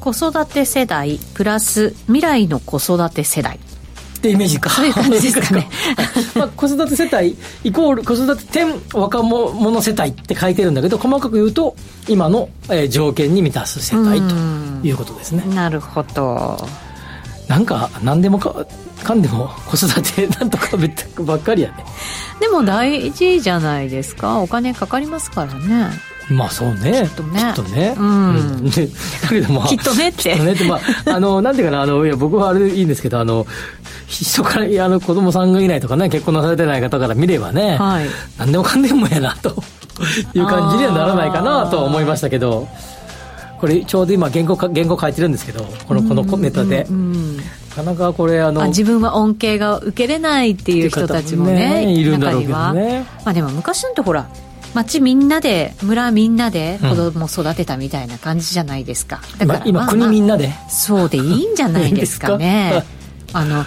[0.00, 3.56] 子育て世代プラス未来の子育て世代。
[3.56, 4.70] ってイメージか。
[4.70, 5.68] そういう感じですかね。
[6.34, 11.76] まあ、子育て世帯イコール子育て点若者世帯って書いてるんだけど細かく言うと
[12.08, 14.34] 今の、えー、条件に満たす世帯と
[14.82, 15.44] いうことですね。
[15.54, 16.56] なるほど
[17.48, 18.66] なんか何でもか
[19.02, 20.76] かんでも子育て なんとか
[21.20, 21.84] ばっかりやね
[22.40, 25.90] でも大事じゃないですかお金かかりますからね
[26.30, 27.06] まあそうね。
[27.06, 27.38] きっとね。
[27.38, 27.94] きっとね。
[27.98, 28.64] うん。
[28.70, 28.72] だ
[29.28, 29.66] けどまあ。
[29.68, 30.22] きっとねって。
[30.22, 33.46] きっとねって、まあ、あの、なんていうかな、あの、いや、僕はあれでいいんですけど、あの、
[34.06, 38.06] 人から、あの、子供さんがいないとかね、結婚なされてない方から見ればね、はい。
[38.38, 39.50] 何でもかんでもやな、と
[40.34, 42.68] いう感じにはならないかなと思いましたけど。
[43.64, 46.86] これちょうど今原稿原稿書いてるんですけどこのこのネタで、
[47.70, 53.06] なかなかこれあの自分は恩恵が受けれないっていう人たちもね、ね、いるんだろうけどね。
[53.24, 54.28] まあでも昔なんてほら
[54.74, 60.50] 町みんなで村みんなで子供育てたみたいな感じじゃないですか、だから、今、国みんなで。
[60.68, 62.84] そうでいいんじゃないですかね。
[63.32, 63.64] あの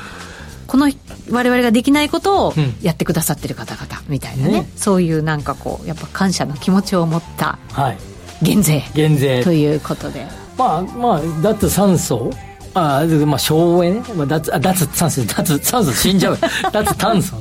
[0.67, 0.91] この
[1.31, 4.69] 我々ができないことをやってくださってる方々みたいなね、ね。
[4.75, 7.97] そういうなんかこうやっぱ感謝の気持ちを持った、はい
[8.41, 9.43] 減税減税。
[9.43, 10.25] ということで。
[10.57, 12.31] まあまあ脱酸素。
[12.73, 16.37] あまあ省エネ、まあ、脱あ脱酸素脱酸素死んじゃう。
[16.71, 17.35] 脱炭素、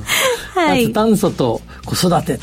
[0.55, 2.39] はい、脱炭素と子育て。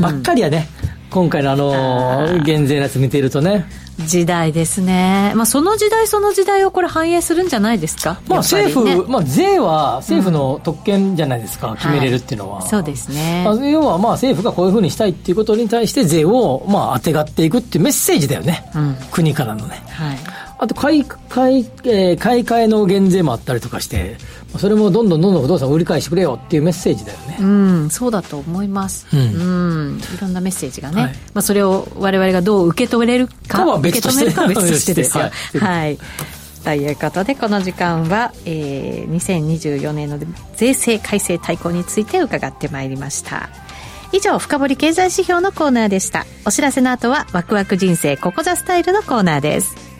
[0.00, 3.66] ばっかりやね、うん、今回のあの減税のやつ見ているとね
[3.98, 20.18] 時代ですね、まあ、その時代その時代をこれ反映するんじゃないですか、まあ、政府、ね、まあ、税は政府の特権じゃないですか、うん、決めれるっていうのは、はい、そうですね、まあ、要はまあ政府がこういうふうにしたいっていうことに対して税をまあ当てがっていくっていうメッセージだよね、うん、国からのね、はい、
[20.64, 24.16] あと買い買い、えー、買い替えの減税もあったりとかして
[24.56, 27.36] それもどんどんどんどん不動産を売り返してくれよっていうメッセージだよね。
[27.38, 29.06] うんそうだと思います。
[29.12, 35.24] うん、いろんなメッセージがね、はい、まあ、それを我々がどう受け取れるかは別として受け止めるかは 別としてですよ。
[35.24, 35.98] はい、はい。
[36.64, 40.18] ということでこの時間は、えー、2024年の
[40.56, 43.50] 税制改正大綱について伺ってまいりました。
[44.12, 46.24] 以上深掘経済指標のコーナーでした。
[46.46, 49.93] お知らせの後はワクワク人生ここザスタイルのコーナーです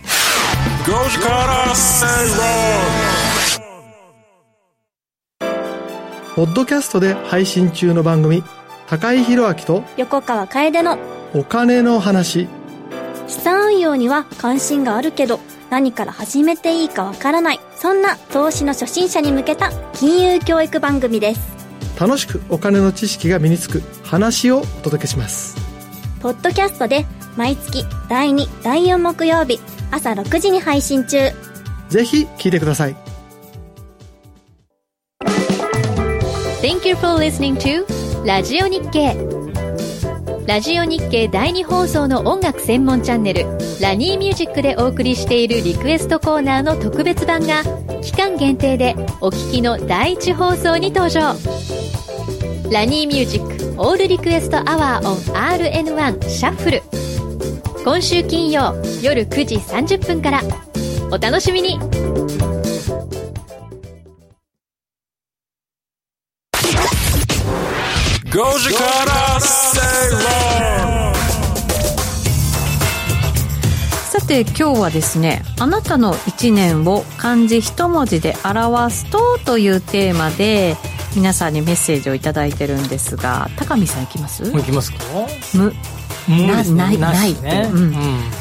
[6.35, 8.43] ポッドキャストで配信中の番組、
[8.89, 10.99] 高井宏明と横川楓の
[11.35, 12.49] お金の話。
[13.29, 15.39] 資産運用には関心があるけど、
[15.71, 17.61] 何から始めていいかわからない。
[17.77, 21.41] そんな投資の初心者に向けた金融教育番組です。
[22.01, 25.57] 楽しくお金の知識が身につく話をお届けします。
[26.21, 29.61] ポッドキャストで毎月第2、第4木曜日
[29.95, 31.31] 朝6時に配信中。
[31.89, 32.97] ぜひ聞いてください。
[36.61, 39.15] Thank you for listening to ラジオ日経
[40.47, 43.45] ラジオ日経第2放送の音楽専門チャンネル
[43.81, 47.63] 「ラニーミュージック」でお送りしているリクエストコーナーの特別版が
[48.03, 51.37] 期間限定でお聴きの第1放送に登場
[52.71, 56.83] ラニーミュージックオールリクエストアワーオン RN1 シャッフル
[57.85, 60.41] 今週金曜夜9時30分から。
[61.13, 61.79] お楽しみに。
[61.79, 61.89] 5
[68.59, 69.39] 時から
[74.11, 80.75] さて今日はですねあなたの1年を漢字一文字で表すとというテーマで
[81.15, 84.43] 皆さんにメッセージを頂いてるんですが高見さんいきます？
[84.43, 84.99] いきますか？
[85.55, 85.73] む
[86.29, 87.71] なないないって、ね。
[87.73, 87.95] うん。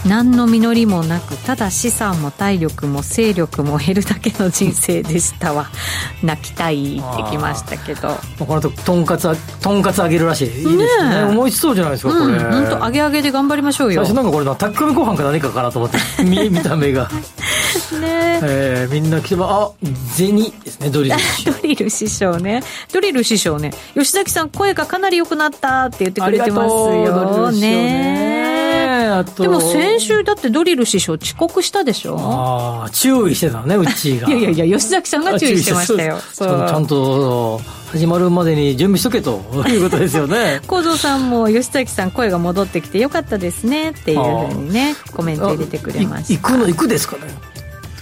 [0.08, 5.70] 何の実りもなくただ資産も体力も勢力も減るだけの人生でしたわ。
[6.24, 8.18] 泣きたいってきましたけど。
[8.40, 10.48] この後とんかつあとんかつあげるらしい。
[10.48, 11.10] いいですね。
[11.10, 14.06] ねえ思いつそうじゃないですかこれ、うん本当揚げ揚げで頑張りましょうよ。
[14.06, 17.10] 最初なんかこれな炊き込みご飯か何かかなと思って見見た目が、
[18.00, 18.40] ね。
[18.44, 21.16] えー、みんな来てばあ銭ですねドリル
[21.62, 22.64] ドリル師匠ね。
[22.92, 23.72] ドリル師匠ね。
[23.94, 28.34] 吉崎さん声がかなり良くなったって言ってくれてますよね。
[29.38, 32.18] でも先週だってドリル師匠遅刻したでしょ？
[32.20, 34.28] ああ注意してたのねうちが。
[34.32, 36.18] いやいやいや吉崎さんが注意してましたよ。
[36.36, 40.62] ちゃんと始まるまでに準備しとけということですよね。
[40.68, 46.34] 幸三さんも吉崎さん声が戻ってきてよかったですねっていうふうにねコメント入れてくれました。
[46.34, 47.22] い行くの行くですかね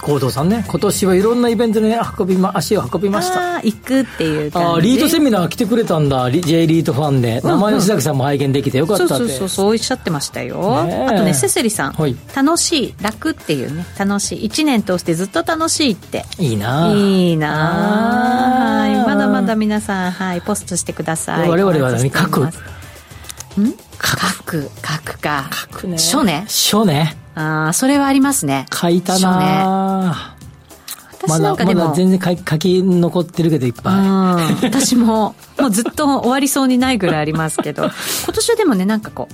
[0.02, 0.66] 行動さんね。
[0.68, 3.58] 今年はいろんなイベントに運び、ま、足を運びました。
[3.58, 4.68] 行くっていう感じ。
[4.68, 6.30] あーリートセミナー来てくれたんだ。
[6.30, 7.40] リ J リートファンで。
[7.44, 7.60] うんうん。
[7.60, 11.14] 生吉崎さんも拝見できてよかったそうそうそうそうおっしゃってましたよ、ねえ。
[11.14, 12.16] あとねセセリさん、はい。
[12.36, 13.86] 楽しい楽っていうね。
[13.98, 14.46] 楽しい。
[14.48, 16.26] 1年通してずっと楽しいって。
[16.40, 16.92] いいな。
[16.94, 21.50] いいなはいまだまだ皆さんはいポストしてください。
[21.50, 22.60] 我々はお待ちしております。
[23.60, 23.72] ん？
[24.02, 24.64] 書く。
[24.64, 25.50] 書くか。
[25.72, 25.98] 書くね。
[25.98, 26.46] 書ね。
[26.48, 28.66] 書ねああそれはありますね。
[28.74, 30.32] 書いたな
[31.28, 33.94] まだ私なんかでも、まだ全然書き残ってるけどいっぱい。
[33.94, 34.06] うん。
[34.64, 37.84] 私ももうずっと終わりそうにないぐらいありますけど。
[38.26, 39.34] 今年はでもねなんかこう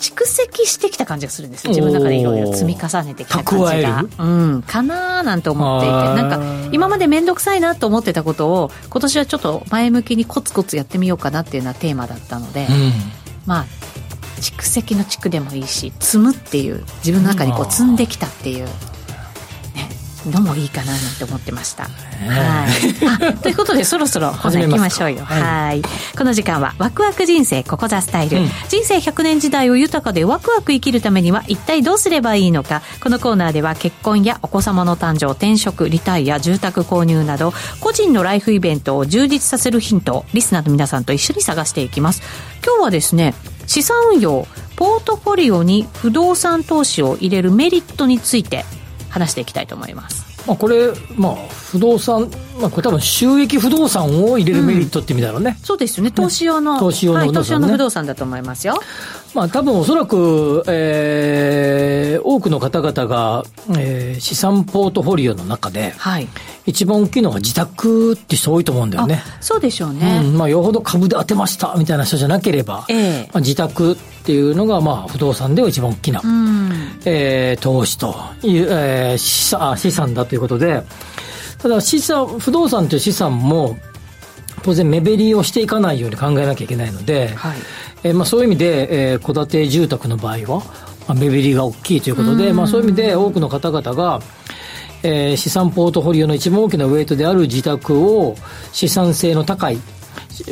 [0.00, 1.70] 蓄積してきた感じがするんですよ。
[1.70, 4.02] 自分の中でいろいろ積み重ねてきた感じが。
[4.02, 4.10] る。
[4.18, 4.24] う
[4.56, 4.62] ん。
[4.62, 5.94] かなーなんて思っていて。
[5.94, 12.92] なんか今まで面倒くさいなと思ってたことを今年はちょっと前向きにコツコツやってみようかなっていうのはテーマだったので、うん。
[13.46, 13.64] まあ
[14.40, 18.70] 蓄積の蓄でもいいし積むっていう自分の中にこう積んできたっていう、ね、
[20.30, 21.84] のもいいかななんて思ってました。
[21.84, 25.24] はい、 あということでそろそろ本題行きましょうよ。
[25.24, 25.82] はい。
[26.16, 28.50] この時間はワクワク人生ここザスタイル、うん。
[28.68, 32.82] 人生100年時代を豊かでワクワク生きるためには一体どうすればいいのか。
[33.00, 42.22] このコーナーでは結婚やお子様の誕生転職リタイア住宅購入など個人のライフイベントを充実させるヒントをリスナーの皆さんと一緒に探していきます。
[42.64, 43.34] 今日はですね
[43.66, 44.46] 資産運用
[44.76, 48.64] ポートフォリオに不動産投資を入れるメリットについて
[49.08, 50.24] 話していきたいと思います。
[50.46, 55.58] まあ、これ、まあ、不動産、まあ、これ多分収益不動産を入れるメリットって意味だろうね。
[55.62, 56.10] そうですよね。
[56.10, 58.78] 投資用の、投資用のはい、投資用の不動産だと思いますよ
[59.34, 63.44] まあ、多分おそらく、えー、多くの方々が、
[63.76, 66.28] えー、資産ポートフォリオの中で、はい。
[66.66, 69.22] 一番大きいのが自宅って人多いと思うんだよね。
[69.26, 73.30] あそうでしょうね、うん、まあ、よほど株で当てましたみたいな人じゃなければ、ええ。
[73.32, 76.72] まあ、自宅っていうのが、まあ、不動産では一番大きな、うん。
[77.04, 80.82] えー投資という、えー資産あ資産だということで、
[81.58, 83.76] ただ資産、不動産という資産も、
[84.64, 87.58] 当然目減りをしていかないように考えなきゃいけないので、はい。
[88.02, 90.62] えーまあ、そういう意味で、えー戸建て住宅の場合は、
[91.06, 94.20] まあ、目減りが大きいということで、まあ、そういう意味で多くの方々が、
[95.02, 98.36] えー資産ポートフォリオの一番大きなウェイトである自宅を
[98.72, 99.78] 資産性の高い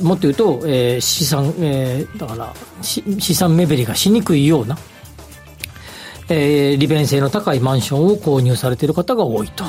[0.03, 4.77] もっと言うと、えー資産、えーだからし資産目減りがしにくいような、
[6.29, 9.65] えー利便性の高いマンションを購入されている方が多いと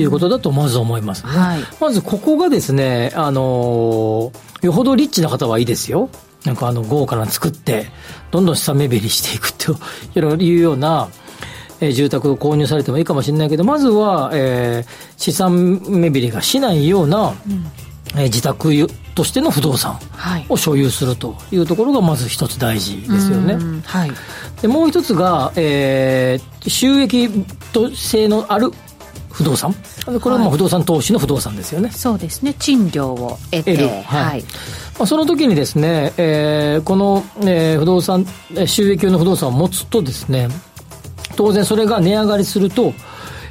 [0.00, 1.30] いうことだとまず思いますね。
[1.32, 6.10] はいまずここがですね、あのーよほどリッチな方はいいですよ。
[6.44, 7.86] なんかあの豪華なの作って、
[8.30, 9.72] どんどん資産目減りしていくと
[10.42, 11.08] いうような、
[11.80, 17.34] えー住宅を購入されてもいいかもしれないけど、まずは、えー資産目減りがしないような、
[18.14, 23.54] えー自宅としての不動産はいを所有するというところがまず一つ大事ですよね。
[23.54, 24.12] うんはい
[24.62, 27.28] でもう一つが、えー収益
[27.72, 28.72] と性のある
[29.38, 29.72] 不動産？
[30.04, 30.50] これはまあはい。
[30.50, 32.54] 不動産投資の不動産ですよね、そうですね。
[32.58, 33.76] 賃料を得て。
[33.76, 33.88] 得る。
[33.88, 34.40] ははい。
[34.40, 34.48] い、ま
[35.04, 40.48] あ、その時にですね、えーこの、えー不動産えー収益用の不動産を持つとですね
[41.36, 42.92] 当然それが値上がりすると、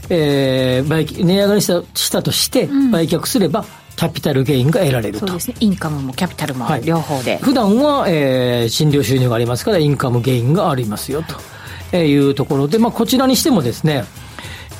[0.09, 3.63] えー売値上がりしたしたとして売却すれば、
[3.95, 5.25] キャピタルゲインが得られると。
[5.25, 5.55] そうですね。
[5.61, 7.35] インカムもキャピタルも両方で。
[7.35, 11.23] はい、普段は、えー、診療収入がありますから、インカムゲインがありますよ、
[11.91, 14.03] というところで、まあ、こちらにしてもですね、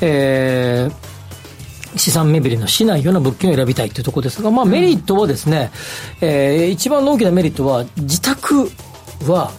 [0.00, 5.70] えー、資産目減りのしないような物件を選びたいというところですが、まあ、メリットはですね、
[6.20, 8.70] うん、えー、一番の大きなメリットは、自宅
[9.26, 9.52] は、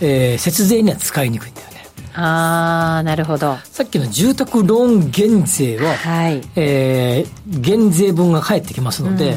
[0.00, 1.86] えー、節税には使いにくいんだよね。
[2.14, 3.56] ああ、なるほど。
[3.64, 9.36] さっきの住宅ローン減税は、はい、えー、減税分が返ってきますので、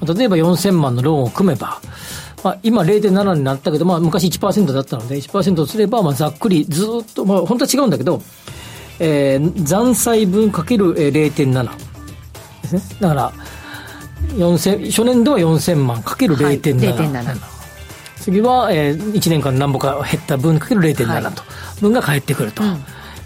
[0.00, 1.80] うん、例えば4000万のローンを組めば、
[2.42, 8.22] まあ、今0.7になったけど、まあ、昔1%だったので、1%すれば、まあ、ざっくりずっと、まあ、本当は違うんだけど、
[9.00, 11.70] えー、残債分かける0.7
[12.62, 12.82] ですね。
[13.00, 13.32] だから、
[14.34, 16.44] 4000初年度は4000万かける0.7。
[16.44, 17.60] はい、0.7
[18.20, 21.42] 次は、えー、1年間何ぼか減った分かける0.7と、
[21.80, 22.84] 分が返ってくると、うん、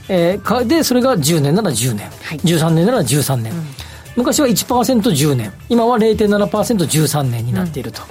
[0.08, 3.64] えー、でそれが10年なら10年、はい、13年なら13年、うん、
[4.16, 5.52] 昔は 1%10 年。
[5.68, 8.02] 今は 0.7%13 年になっていると、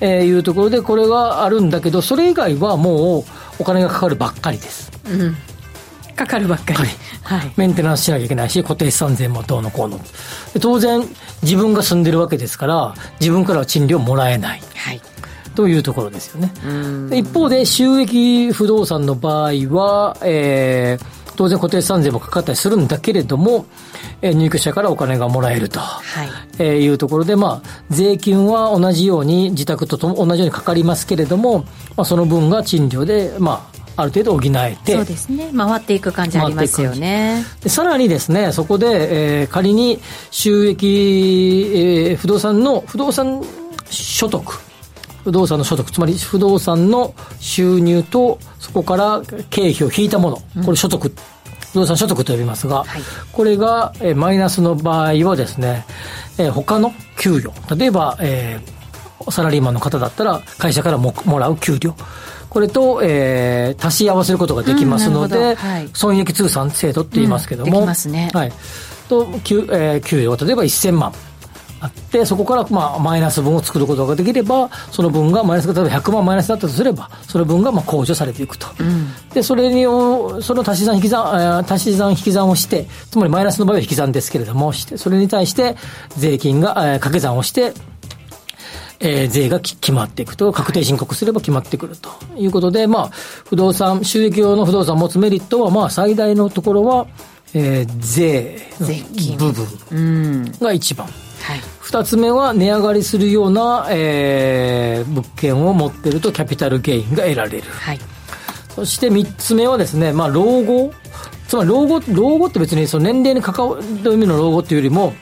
[0.00, 3.24] うん、えー、いうところでこれがあるんだけどそれ以外はもう
[3.60, 5.36] お金がかかるばっかりです、うん
[6.16, 6.78] かかるばっかり、
[7.22, 10.00] はい、メンテナンスしなきゃいけないし固定資産税もどうのこうの。
[10.60, 11.02] 当然
[11.42, 15.00] 自分が住んでるわけですから自分からは賃料もらえない、はい、
[15.54, 16.52] というところですよね。
[17.16, 23.66] 一方で収益不動産の場合は、えー、当然固定資産税もかかったりするんだけれども、
[24.20, 26.28] えー、入居者からお金がもらえると、はい。
[26.58, 31.60] えー、いうところで、まあ、税金は同じように自宅とと同じようにかかりますけれども、
[31.96, 35.50] まあ、その分が賃料で、まあ、ある程度補えてそうですね。
[35.56, 37.44] 回っていく感じありますよね。
[37.62, 43.42] でさらにですねそこで、えー、仮に収益、えー、不動産の不動産
[43.90, 44.70] 所得
[45.24, 51.14] 不動産の所得、つまり不動産の収入と、そこから経費を引いたもの、これ所得、うん、
[51.72, 55.84] 不動産所得と呼びますが、はい、これが、えマイナスの場合はですね、
[56.38, 61.94] え他の給与、例えば、えー、サラリーマンの方だったら会社からももらう給料、
[62.50, 68.30] これと、えー、足し合わせることができますので、うんはい、損益通算制度って言いますけども、うん、できますね。
[68.34, 68.52] はい。
[69.08, 71.14] と、給,、えー、給与、例えば1000万。
[71.82, 85.76] あってそこからまあマイナス分を作ることができればその分がマイナスが例えば100万マイナスだったとすればその分がまあ控除されていくと、うん、でそれにその足し算引き算足し算引き算をしてつまりマイナスの場合は引き算ですけれどもしてそれに対して
[86.18, 87.72] 税金が掛け算をして
[89.00, 97.06] えー、税が決まっていくと、確定申告すれば決まってくるということで、まあ、不動産、収益用の不動産を持つメリットは、まあ、最大のところは、
[97.54, 98.58] えー、税
[99.38, 101.06] の部分が一番。
[101.06, 107.98] はい、2つ目は値上がりするような、えー、物件を持ってるとキャピタルゲインが得られる、はい、
[108.74, 110.92] そして3つ目はですね、まあ、老後。
[111.48, 115.12] つまり老後老後って別にその年齢に関わる意味の老後っていうよりも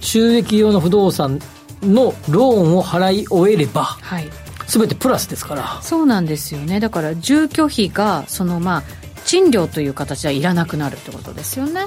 [0.00, 1.38] 収益用の不動産
[1.82, 4.28] のローンを払い終えれば、はい、
[4.66, 5.78] 全てプラスですから。
[5.82, 6.80] そうなんですよね。
[6.80, 8.82] だから住居費がそのまあ
[9.24, 11.86] 賃料という形ではいらなくなるってことですよね。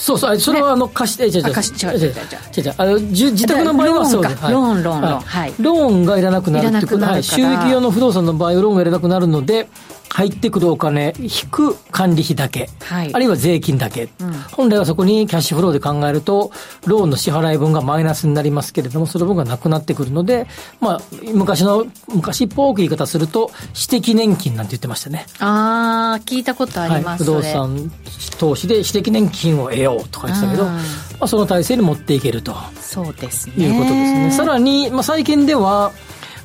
[0.00, 2.12] そうそうそれはあの貸して、ね、貸し違う違う違う
[2.56, 4.42] 違うあの自宅の場合はそうです。
[4.42, 5.54] ローンローンローンはい。
[5.60, 9.68] ローンがいらなくなるってことは、い、収益用の不動産の場合ローンがいらなくなるので
[10.12, 16.50] 入ってくるお金引く管理費だけ、はい、あるいは税金だけ、うん、本来はそこにキャッシュフローで考えると
[16.86, 20.46] ローンの支払い分がマイナスになりますけれどもその分がなくなってくるので、
[20.80, 21.00] まあ、
[21.32, 25.26] 昔の昔っぽく言い方すると私的年金なんて言ってましたね。
[25.38, 27.92] ああ聞いたことあります、はい、不動産
[28.38, 30.80] 投資で私的年金を得ようとか言ってたけど、ま
[31.20, 32.56] あ、その体制に持っていけると。
[32.80, 33.66] そうですね。
[33.66, 34.30] いうことですね。
[34.32, 35.92] さらに、まあ、最近では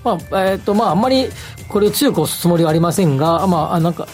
[0.06, 1.28] まあ、えっ、ー、と、まあ、あんまり
[1.68, 4.08] これを強く押すつもりはありませんが、まあ、なんか、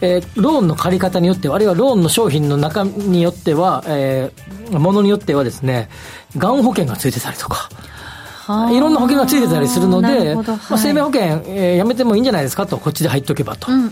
[0.00, 5.88] えー、ローンの借り方によっては、あるいはローンの商品の中によっては、えー、ものによってはですね、
[6.36, 7.68] がん保険がついてたりとか、
[8.46, 13.90] いろんな保険がついてたりするので、まあ、生命保険、えー、やめてもいいんじゃないですかと、こっちで入っとけばと、うんうん、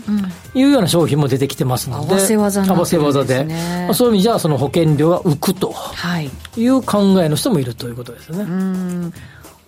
[0.53, 5.73] いうような商品も出てきてますので、合わせ技、ね、合わせ技で、まあ、そういう意味じゃ、その保険料が浮くと
[6.21, 6.31] い。
[6.67, 8.39] う考えの人もいるということですね。
[8.39, 9.13] うん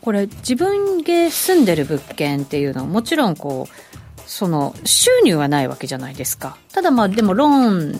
[0.07, 6.55] これ自分で住んでる物件っていうのはもちろんこうその収入はないわけじゃないですか。
[6.71, 7.99] ただまあでもローン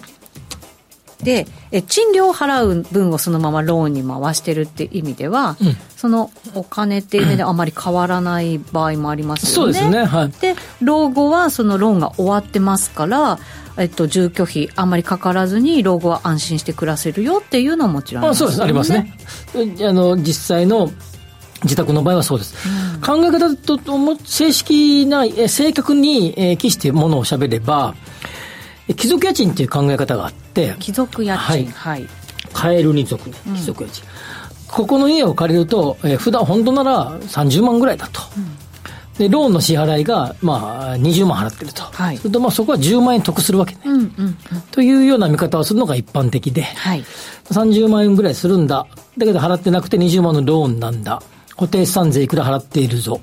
[1.22, 9.74] でえ賃料を払う分をそのままローンに回してるって意味では、うん、そのお金っていう意味であまり変わらない場合もありますよね。
[9.74, 13.38] そうですね、はい、で老後はそのローンが終わってますから
[13.80, 18.64] えっと、住居費あんまりかからずに老後は安心して暮らせるよっていうのはもちろんあります、ね、あそうです。
[18.64, 19.88] ありますね。
[19.88, 20.89] あの実際の
[21.64, 22.55] 自宅の場合はそうです。
[22.95, 23.80] うん、考え方と
[24.24, 27.95] 正式な、正確に、えー、期してものを喋れば、
[28.95, 31.66] 貴族家賃っていう考え方があって、貴族家賃、はい。
[31.66, 32.08] はい、
[32.53, 34.03] 買える二族、貴族家賃。
[34.68, 38.22] ここの家を借りると、えー、普段本当なら30万ぐらいだと。
[38.38, 38.58] うん
[39.18, 41.82] で、ローンの支払いが、まあ、20万払ってると。
[41.82, 42.18] はい。
[42.18, 43.82] それと、まあ、そこは10万円得するわけね。
[43.86, 44.38] うんうんうん、
[44.70, 47.03] というような見方をするのが一般的で、はい。
[47.51, 48.86] 30万円ぐらいするんだ。
[49.18, 51.24] だけど払ってなくて20万のローンなんだ。
[51.58, 53.20] 固定資産税いくら払っているぞ。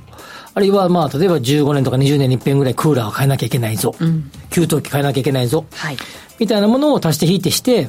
[0.55, 3.95] あるいは、まあ、例えば15年とか20年に一遍ぐらいクーラーを変えなきゃいけないぞ。
[3.99, 5.67] うん、給湯器変えなきゃいけないぞ。
[5.73, 5.97] はい。
[6.39, 7.89] みたいなものを足して引いてして、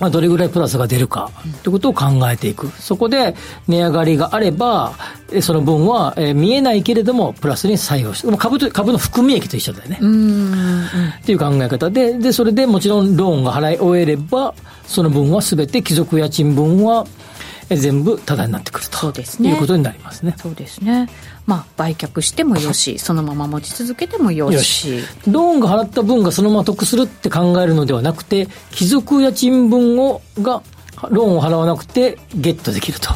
[0.00, 1.30] まあ、どれぐらいプラスが出るか
[1.62, 2.68] ということを考えていく。
[2.68, 3.36] そこで
[3.68, 4.94] 値上がりがあれば、
[5.40, 9.98] その分は、えー、見えないけれども、プラスに採用して、株と、株の含み益と一緒だよね。
[10.00, 10.88] うんっ
[11.24, 14.54] ていう考え方で、で、それでもちろんローンが払い終えれば、
[14.86, 17.06] その分はすべて貴族家賃分は、
[17.68, 20.34] 全部タダになってくるとそうです、ね、いうことになりますね。
[20.36, 21.08] そうですね。
[21.46, 25.00] まあ、売却してもよし、そのまま持ち続けてもよし。
[25.26, 30.62] ローンが払った分がそのまま得するって考えるのではなくて、貴族家賃分をが
[31.10, 33.10] ローンを払わなくてゲットできると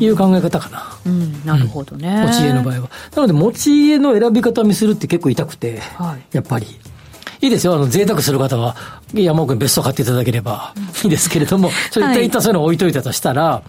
[0.00, 0.98] いう考え方かな。
[1.06, 2.90] うん、なるほどね、持ち家の場合は。
[3.14, 6.66] なので、持ち家の選び方見するって結構痛くて、はい、やっぱり。
[7.44, 7.74] いいですよ。
[7.74, 8.74] あの、贅沢する方は、
[9.12, 10.72] 山奥に別荘買っていただければ
[11.02, 13.62] いいですけれども、それ一旦そういうのを置いといたとしたら、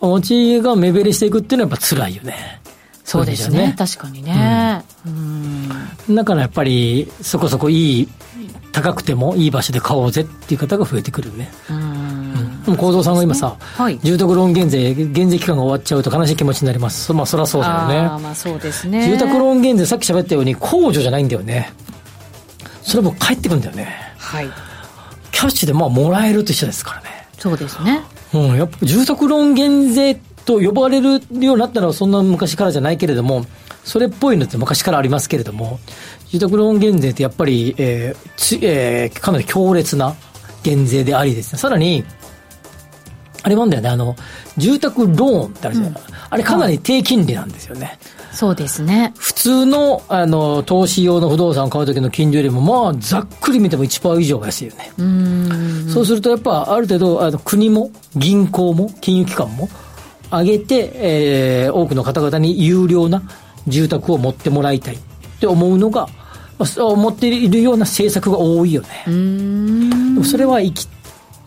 [0.00, 2.60] 持ち家が目減りしていくっていうのはやっぱ辛いよね。
[3.04, 3.74] そうですね。
[3.78, 4.84] 確かにね。
[5.06, 6.14] うん。
[6.14, 8.08] だからやっぱり、そこそこいい、
[8.72, 11.50] 高くてもいい場所で買おうぜっていう方が増えてくるね。
[11.70, 12.62] うん。
[12.64, 17.12] でも幸三さんが今さ、はい、住宅ローン減税、減税期間が終わっちゃうと悲しい気持ちになります。
[17.12, 17.98] まあそりゃそうだよね。
[18.00, 19.08] あまあそうですね。
[19.08, 21.72] 住宅ローン減税、さっき喋ったように控除じゃないんだよね。
[22.88, 23.86] それも返ってくるんだよね。
[24.16, 24.48] はい。
[25.30, 27.28] キャッシュでまあもらえると一緒ですからね。
[27.38, 28.00] そうですね。
[28.32, 30.14] うん、やっぱ住宅ローン減税
[30.46, 33.44] と呼ばれるようになったのはそんな昔からじゃないけれども、
[33.84, 35.78] それっぽいのって昔からありますけれども、
[36.30, 40.16] 住宅ローン減税ってやっぱり、えーつえー、かなり強烈な
[40.62, 41.58] 減税でありですね。
[41.58, 42.04] さらに、
[43.42, 44.16] あれもんだよね、あの、
[44.56, 45.96] 住宅ローンってあるじゃない、うん、
[46.30, 47.98] あれかなり低金利なんですよね。
[48.38, 49.12] そうですね。
[49.16, 54.92] 普通の、あの、投資用の不動産を買う時の金利よりも、まあ、ざっくり見ても1%以上が安いよね。
[54.96, 59.68] うそうすると、やっぱ、ある程度、あの、国も、銀行も、金融機関も、
[60.30, 63.24] 上げて、えー、多くの方々に有料な
[63.66, 64.98] 住宅を持ってもらいたいっ
[65.40, 66.08] て思うのが、
[66.76, 70.22] 思っているような政策が多いよね。
[70.24, 70.86] それは行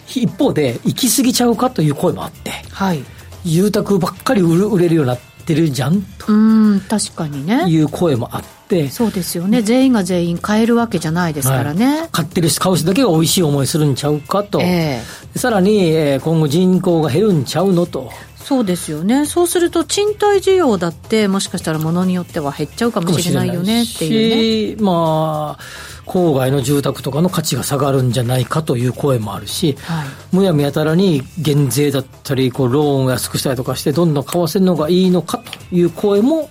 [0.06, 3.02] き、一方で行き過ぎちゃうかという声もあって、はい、
[3.46, 7.66] 住宅ばっかり売れるようになってるじゃんとうん確かにね。
[7.68, 9.62] いう声もあってそうですよね。
[9.62, 18.12] 全員が全員買えるわけじゃないですからね、はい、買ってる人買う人だけが美味しい思いするんちゃうかと、えー、さらに、えー、今後人口が減るんちゃうのと
[18.44, 25.64] そうですよねそうすると賃貸需要だってもしかしたらものによっては減っちゃうかもしれないよねっていうねまあ
[26.06, 35.38] 郊外の住宅とかの価値が下がるんじゃないかという声もあるし、はい、むやみやたらに減税だったりこうローンを安くしたりとかしてどんどん買わせるのがいいのか
[35.70, 36.50] という声も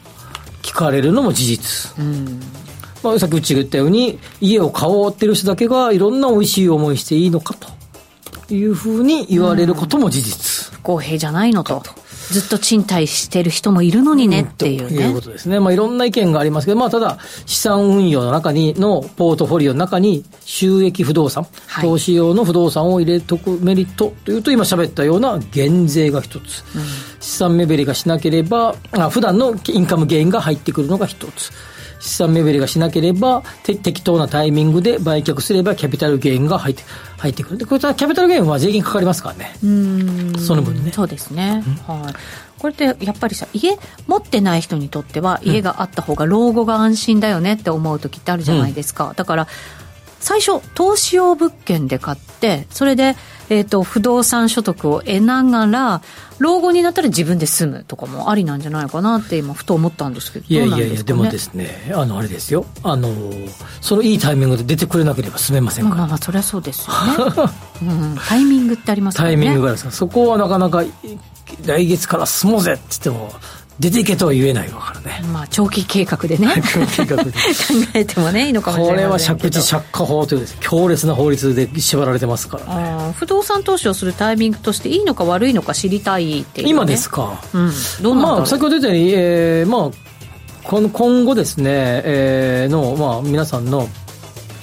[0.62, 1.98] 聞かれるのも事実。
[1.98, 2.40] うん
[3.02, 10.49] まあ、さっきうちが言ったように家を買おうってる人だけがいろんな美味しい思いしていいのかというふうに言われることも事実。
[10.80, 11.82] 不公平じゃないのと。
[12.30, 14.88] ずっと賃貸してる人もいるのにねっていうね。
[14.88, 15.58] ということですね。
[15.58, 26.82] まあいろんな意見がありますけど、まあただ資産運用の中に、のポートフォリオの中に収益不動産、はい、投資用の不動産を入れとくメリットというと今喋ったような減税が一つ、うん、
[27.18, 31.50] 資産目減りがしなければ、あ普段のインカムゲインが入ってくるのが一つ。
[32.00, 36.82] 資産目減りがしなければ、適当なタイミングで売却すればキャピタルゲインが入って
[37.18, 37.58] 入ってくる。
[37.58, 39.54] で、これはキャピタルゲインは税金かかりますからね。
[39.62, 40.34] うん。
[40.38, 40.90] その分ね。
[40.92, 41.62] そうですね。
[41.86, 42.14] はい。
[42.60, 49.48] これってやっぱりさ家持ってない人にとっては家があった方が老後が安心だよねって思う時ってあるじゃないですか、うん、だから
[50.20, 53.16] 最初投資用物件で買ってそれで
[53.50, 56.02] えーと、不動産所得を得ながら
[56.38, 62.64] 老後になったら自分で住むとかもありなんじゃないかなって今ふと思ったんですけどいやいやいや、ね、でもですねあのあれですよ。
[62.84, 63.12] あの
[63.80, 65.96] そのいいタイミングで出てくれなければ住めませんから。
[65.96, 67.50] まあまあそりゃそうですよね、
[67.82, 67.84] う
[68.14, 69.36] ん、タイミングってありますからね。
[69.36, 70.84] タイミングがそこはなかなか
[71.66, 73.32] 来月から住もうぜって言っても
[73.80, 75.22] 出ていけとは言えないからね。
[75.32, 76.48] まあ、長期計画でね。
[76.70, 77.30] 長期計画で。
[77.32, 77.38] 考
[77.94, 78.94] えてもね、いいのかもしれない。
[78.96, 83.14] これは借地借家法という強烈な法律で縛られてますからね。
[83.18, 87.40] 不動産投資をするタイミングとしていいのか悪いのか知りたいっていう、ね、今ですか。
[87.54, 87.72] うん。
[88.02, 89.90] どうなんまあ、先ほど言ったように、えー、まあ、
[90.62, 91.64] この今後ですね、
[92.04, 93.88] えー、の、まあ、皆さんの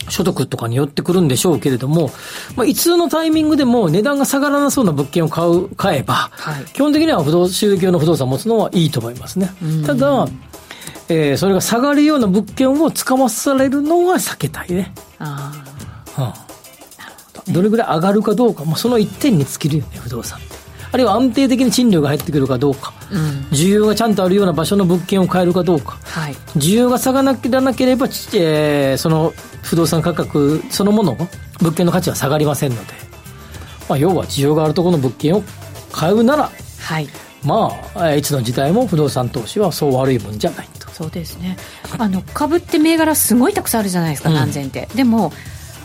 [0.09, 2.11] 所得とかによってくるんでしょうけれども、
[2.55, 9.51] まあ、いつのタイミングでも値段が下がらなそうな物件を買う、買えば、はい、基本的には不動、収益用の不動産を持つのはいいと思いますね。
[9.85, 10.27] ただ、
[11.09, 14.93] えー、それが下がるような物件を使わされるのは避けたいね。
[15.19, 15.51] あ
[16.17, 16.41] あ。
[16.41, 16.47] うん
[17.51, 20.39] どれぐらい上がるかどうか、まあ、その一点に尽きるよね、不動産。
[20.97, 23.19] ああるいは安定的に賃料が入ってくるかどうか、うん、
[23.55, 29.31] 需要がちゃんとあるような場所の物件を買えるかどうか、はい、需要が下がらなければ、えー、その
[29.61, 31.15] 不動産価格そのもの
[31.59, 32.93] 物件の価値は下がりませんので、
[33.87, 35.43] まあ、要は需要があるところの物件を
[35.91, 37.07] 買うなら、はい、
[37.43, 40.89] まあいつの時代も不動産投資はそう悪いもんじゃないと。
[40.89, 41.57] そうですね。
[41.99, 45.31] あの株って銘柄すごいたくさんあるじゃないですか、何千って、でも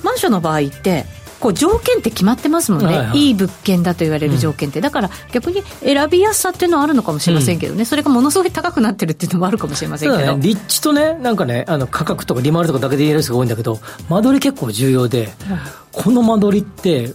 [0.03, 1.05] マンションの場合って
[1.43, 15.33] こう条件って決まってますもんね、はいはい、いい物件だと言われる条件って、うん、だから逆に選びやすさっていうのはあるのかもしれませんけどね、うん、それがものすごい高くなってるっていうのもあるかもしれませんけど、ね、立地とね、なんかね、あの価格とか利回りとかだけで言える人が多いんだけど、間取り結構重要で、
[15.91, 17.13] この間取りって、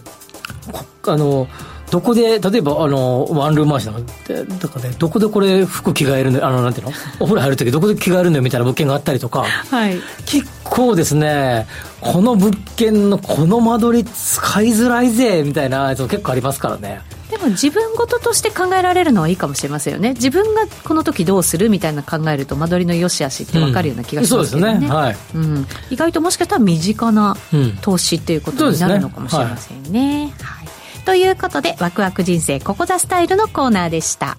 [1.06, 1.48] あの、
[1.90, 6.92] どこで、例えば、あの、ワンルームマンションとかね、どこでこれ服着替えるの、あの、なんていうの？
[7.18, 9.98] お風呂入るときどこで着替えるのよみたいな物件があったりとか、はい。
[10.26, 11.66] 結構ですね、
[12.00, 17.00] この物件のこの間取り使いづらいぜ、みたいなやつも結構ありますからね。
[17.30, 20.14] でも自分事として考えられるのはいいかもしれませんよね。
[20.14, 24.72] 自分がこの時どうするみたいな考えると間取りの良し悪しって分かるような気がしますけどね。
[24.74, 24.88] うん、ね。
[24.88, 25.16] はい。
[25.34, 27.36] うん、意外ともしかしたら身近な
[27.82, 29.88] 投資っていうことになるのかもしれませんね。
[29.88, 30.68] うん、ねはい。
[31.04, 34.38] ということで、ワクワク人生ここザスタイルのコーナーでした。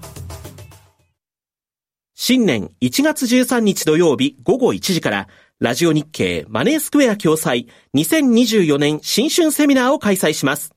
[2.15, 5.27] 新年1月13日土曜日午後1時から、
[5.59, 10.73] ラジオ日経マネースクエア共催2024年新春セミナーを開催します。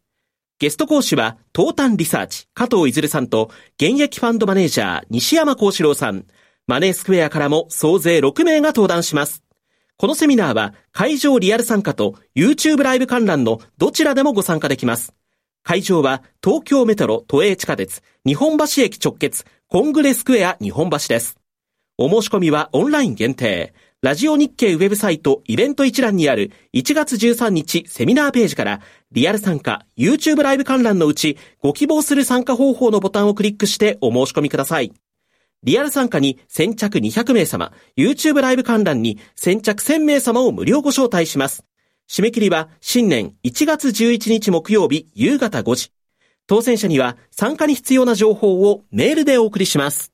[0.59, 6.26] ゲスト講師は、東端リサーチ、加藤いずるさんと、現役ファンドマネージャー、西山幸四郎さん。
[6.66, 9.45] マネースクエアからも総勢6名が登壇します。
[9.97, 15.14] このセミナーは、会場リアル参加と YouTube ライブ観覧のどちらでもご参加できます。
[15.62, 21.39] 会場は東京メトロ都営地下鉄日本橋駅直結コングレスクエア日本橋です。
[21.99, 23.74] お申し込みはオンライン限定。
[24.03, 28.81] ラジオ日経ウェブサイトイベント一覧にある1月13日セミナーページから
[29.13, 34.93] リアル参加 YouTube ライブ観覧のうちご希望する参加方法のボタンをクリックしてお申し込みください。
[35.63, 41.65] リアル参加に先着200名様、YouTube ライブ観覧に先着1000名様を無料ご招待します。
[42.11, 45.93] 締め切りは新年1月11日木曜日夕方5時。
[46.49, 50.12] 当選者には参加に必要な情報をメールでお送りします。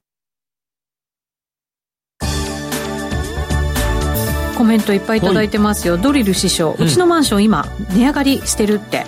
[4.59, 9.07] コメントいっぱいいただいてますよ、ドリル師匠、うちのマンション今値上がりしてるって。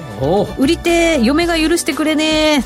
[0.59, 2.63] 売り手嫁が許してくれね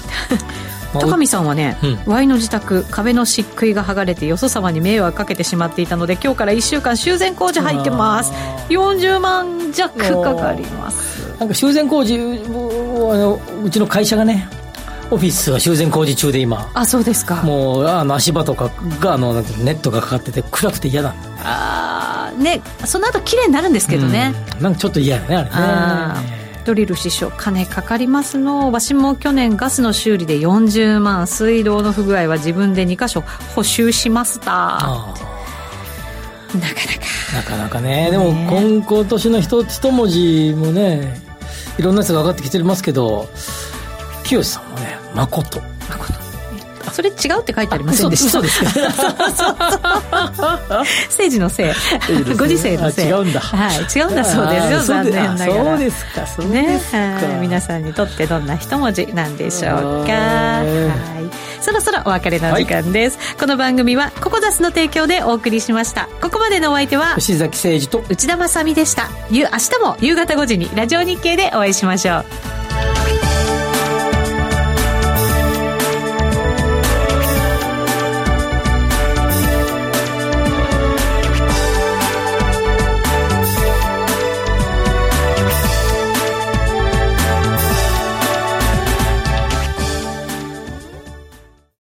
[0.93, 8.32] 高見さんはね、うん、Y の自宅壁の漆喰が剥がれてよそ様に迷惑かけてしまっていたので今日から1週間修繕工事入ってます。
[8.68, 11.35] 40万弱かかります。
[11.41, 14.47] なんか修繕工事あのうちの会社がね
[15.11, 16.70] オフィスは修繕工事中で今。
[16.74, 17.37] あそうですか。
[17.43, 18.70] もうあの足場とか
[19.01, 21.84] があのネットがかかってて暗くて嫌だああ
[22.35, 26.45] ねその後綺麗になるんですけどね、うん、なんかちょっと嫌やねあれね。
[26.64, 28.72] ドリル師匠金かかりますの。
[28.72, 33.20] わしも去年ガスの修理で40万水道の不具合は自分で2箇所
[33.55, 34.47] 補修しました。
[34.47, 35.16] なか
[36.55, 37.05] なか。
[37.35, 38.11] なかなかね。
[38.11, 41.22] でも今今年の一一文字もね
[41.78, 43.28] いろんなやつが上がってきてますけど
[44.24, 45.74] 清さんはね誠誠
[46.95, 48.30] それ違うって書いてありませんでした。
[48.30, 48.62] そうです。
[48.62, 48.70] か
[51.11, 51.72] 政治のせい。
[52.38, 53.40] ご時世のせい違うんだ。
[53.40, 55.64] はい違うんだそうですよ残念ながら。
[55.64, 60.12] そうですかそうですか、ね、皆さんにとってどんな一文字なんでしょうか。
[60.12, 60.66] はい。
[61.61, 66.09] そろそろお別れの時間です、はい、この番組はココダスの提供でお送りしました。
[66.20, 69.11] ここまでのお相手は牛崎誠二と内田まさでした。
[69.32, 72.24] 明日も夕方5時にラジオ日経でお会いしましょう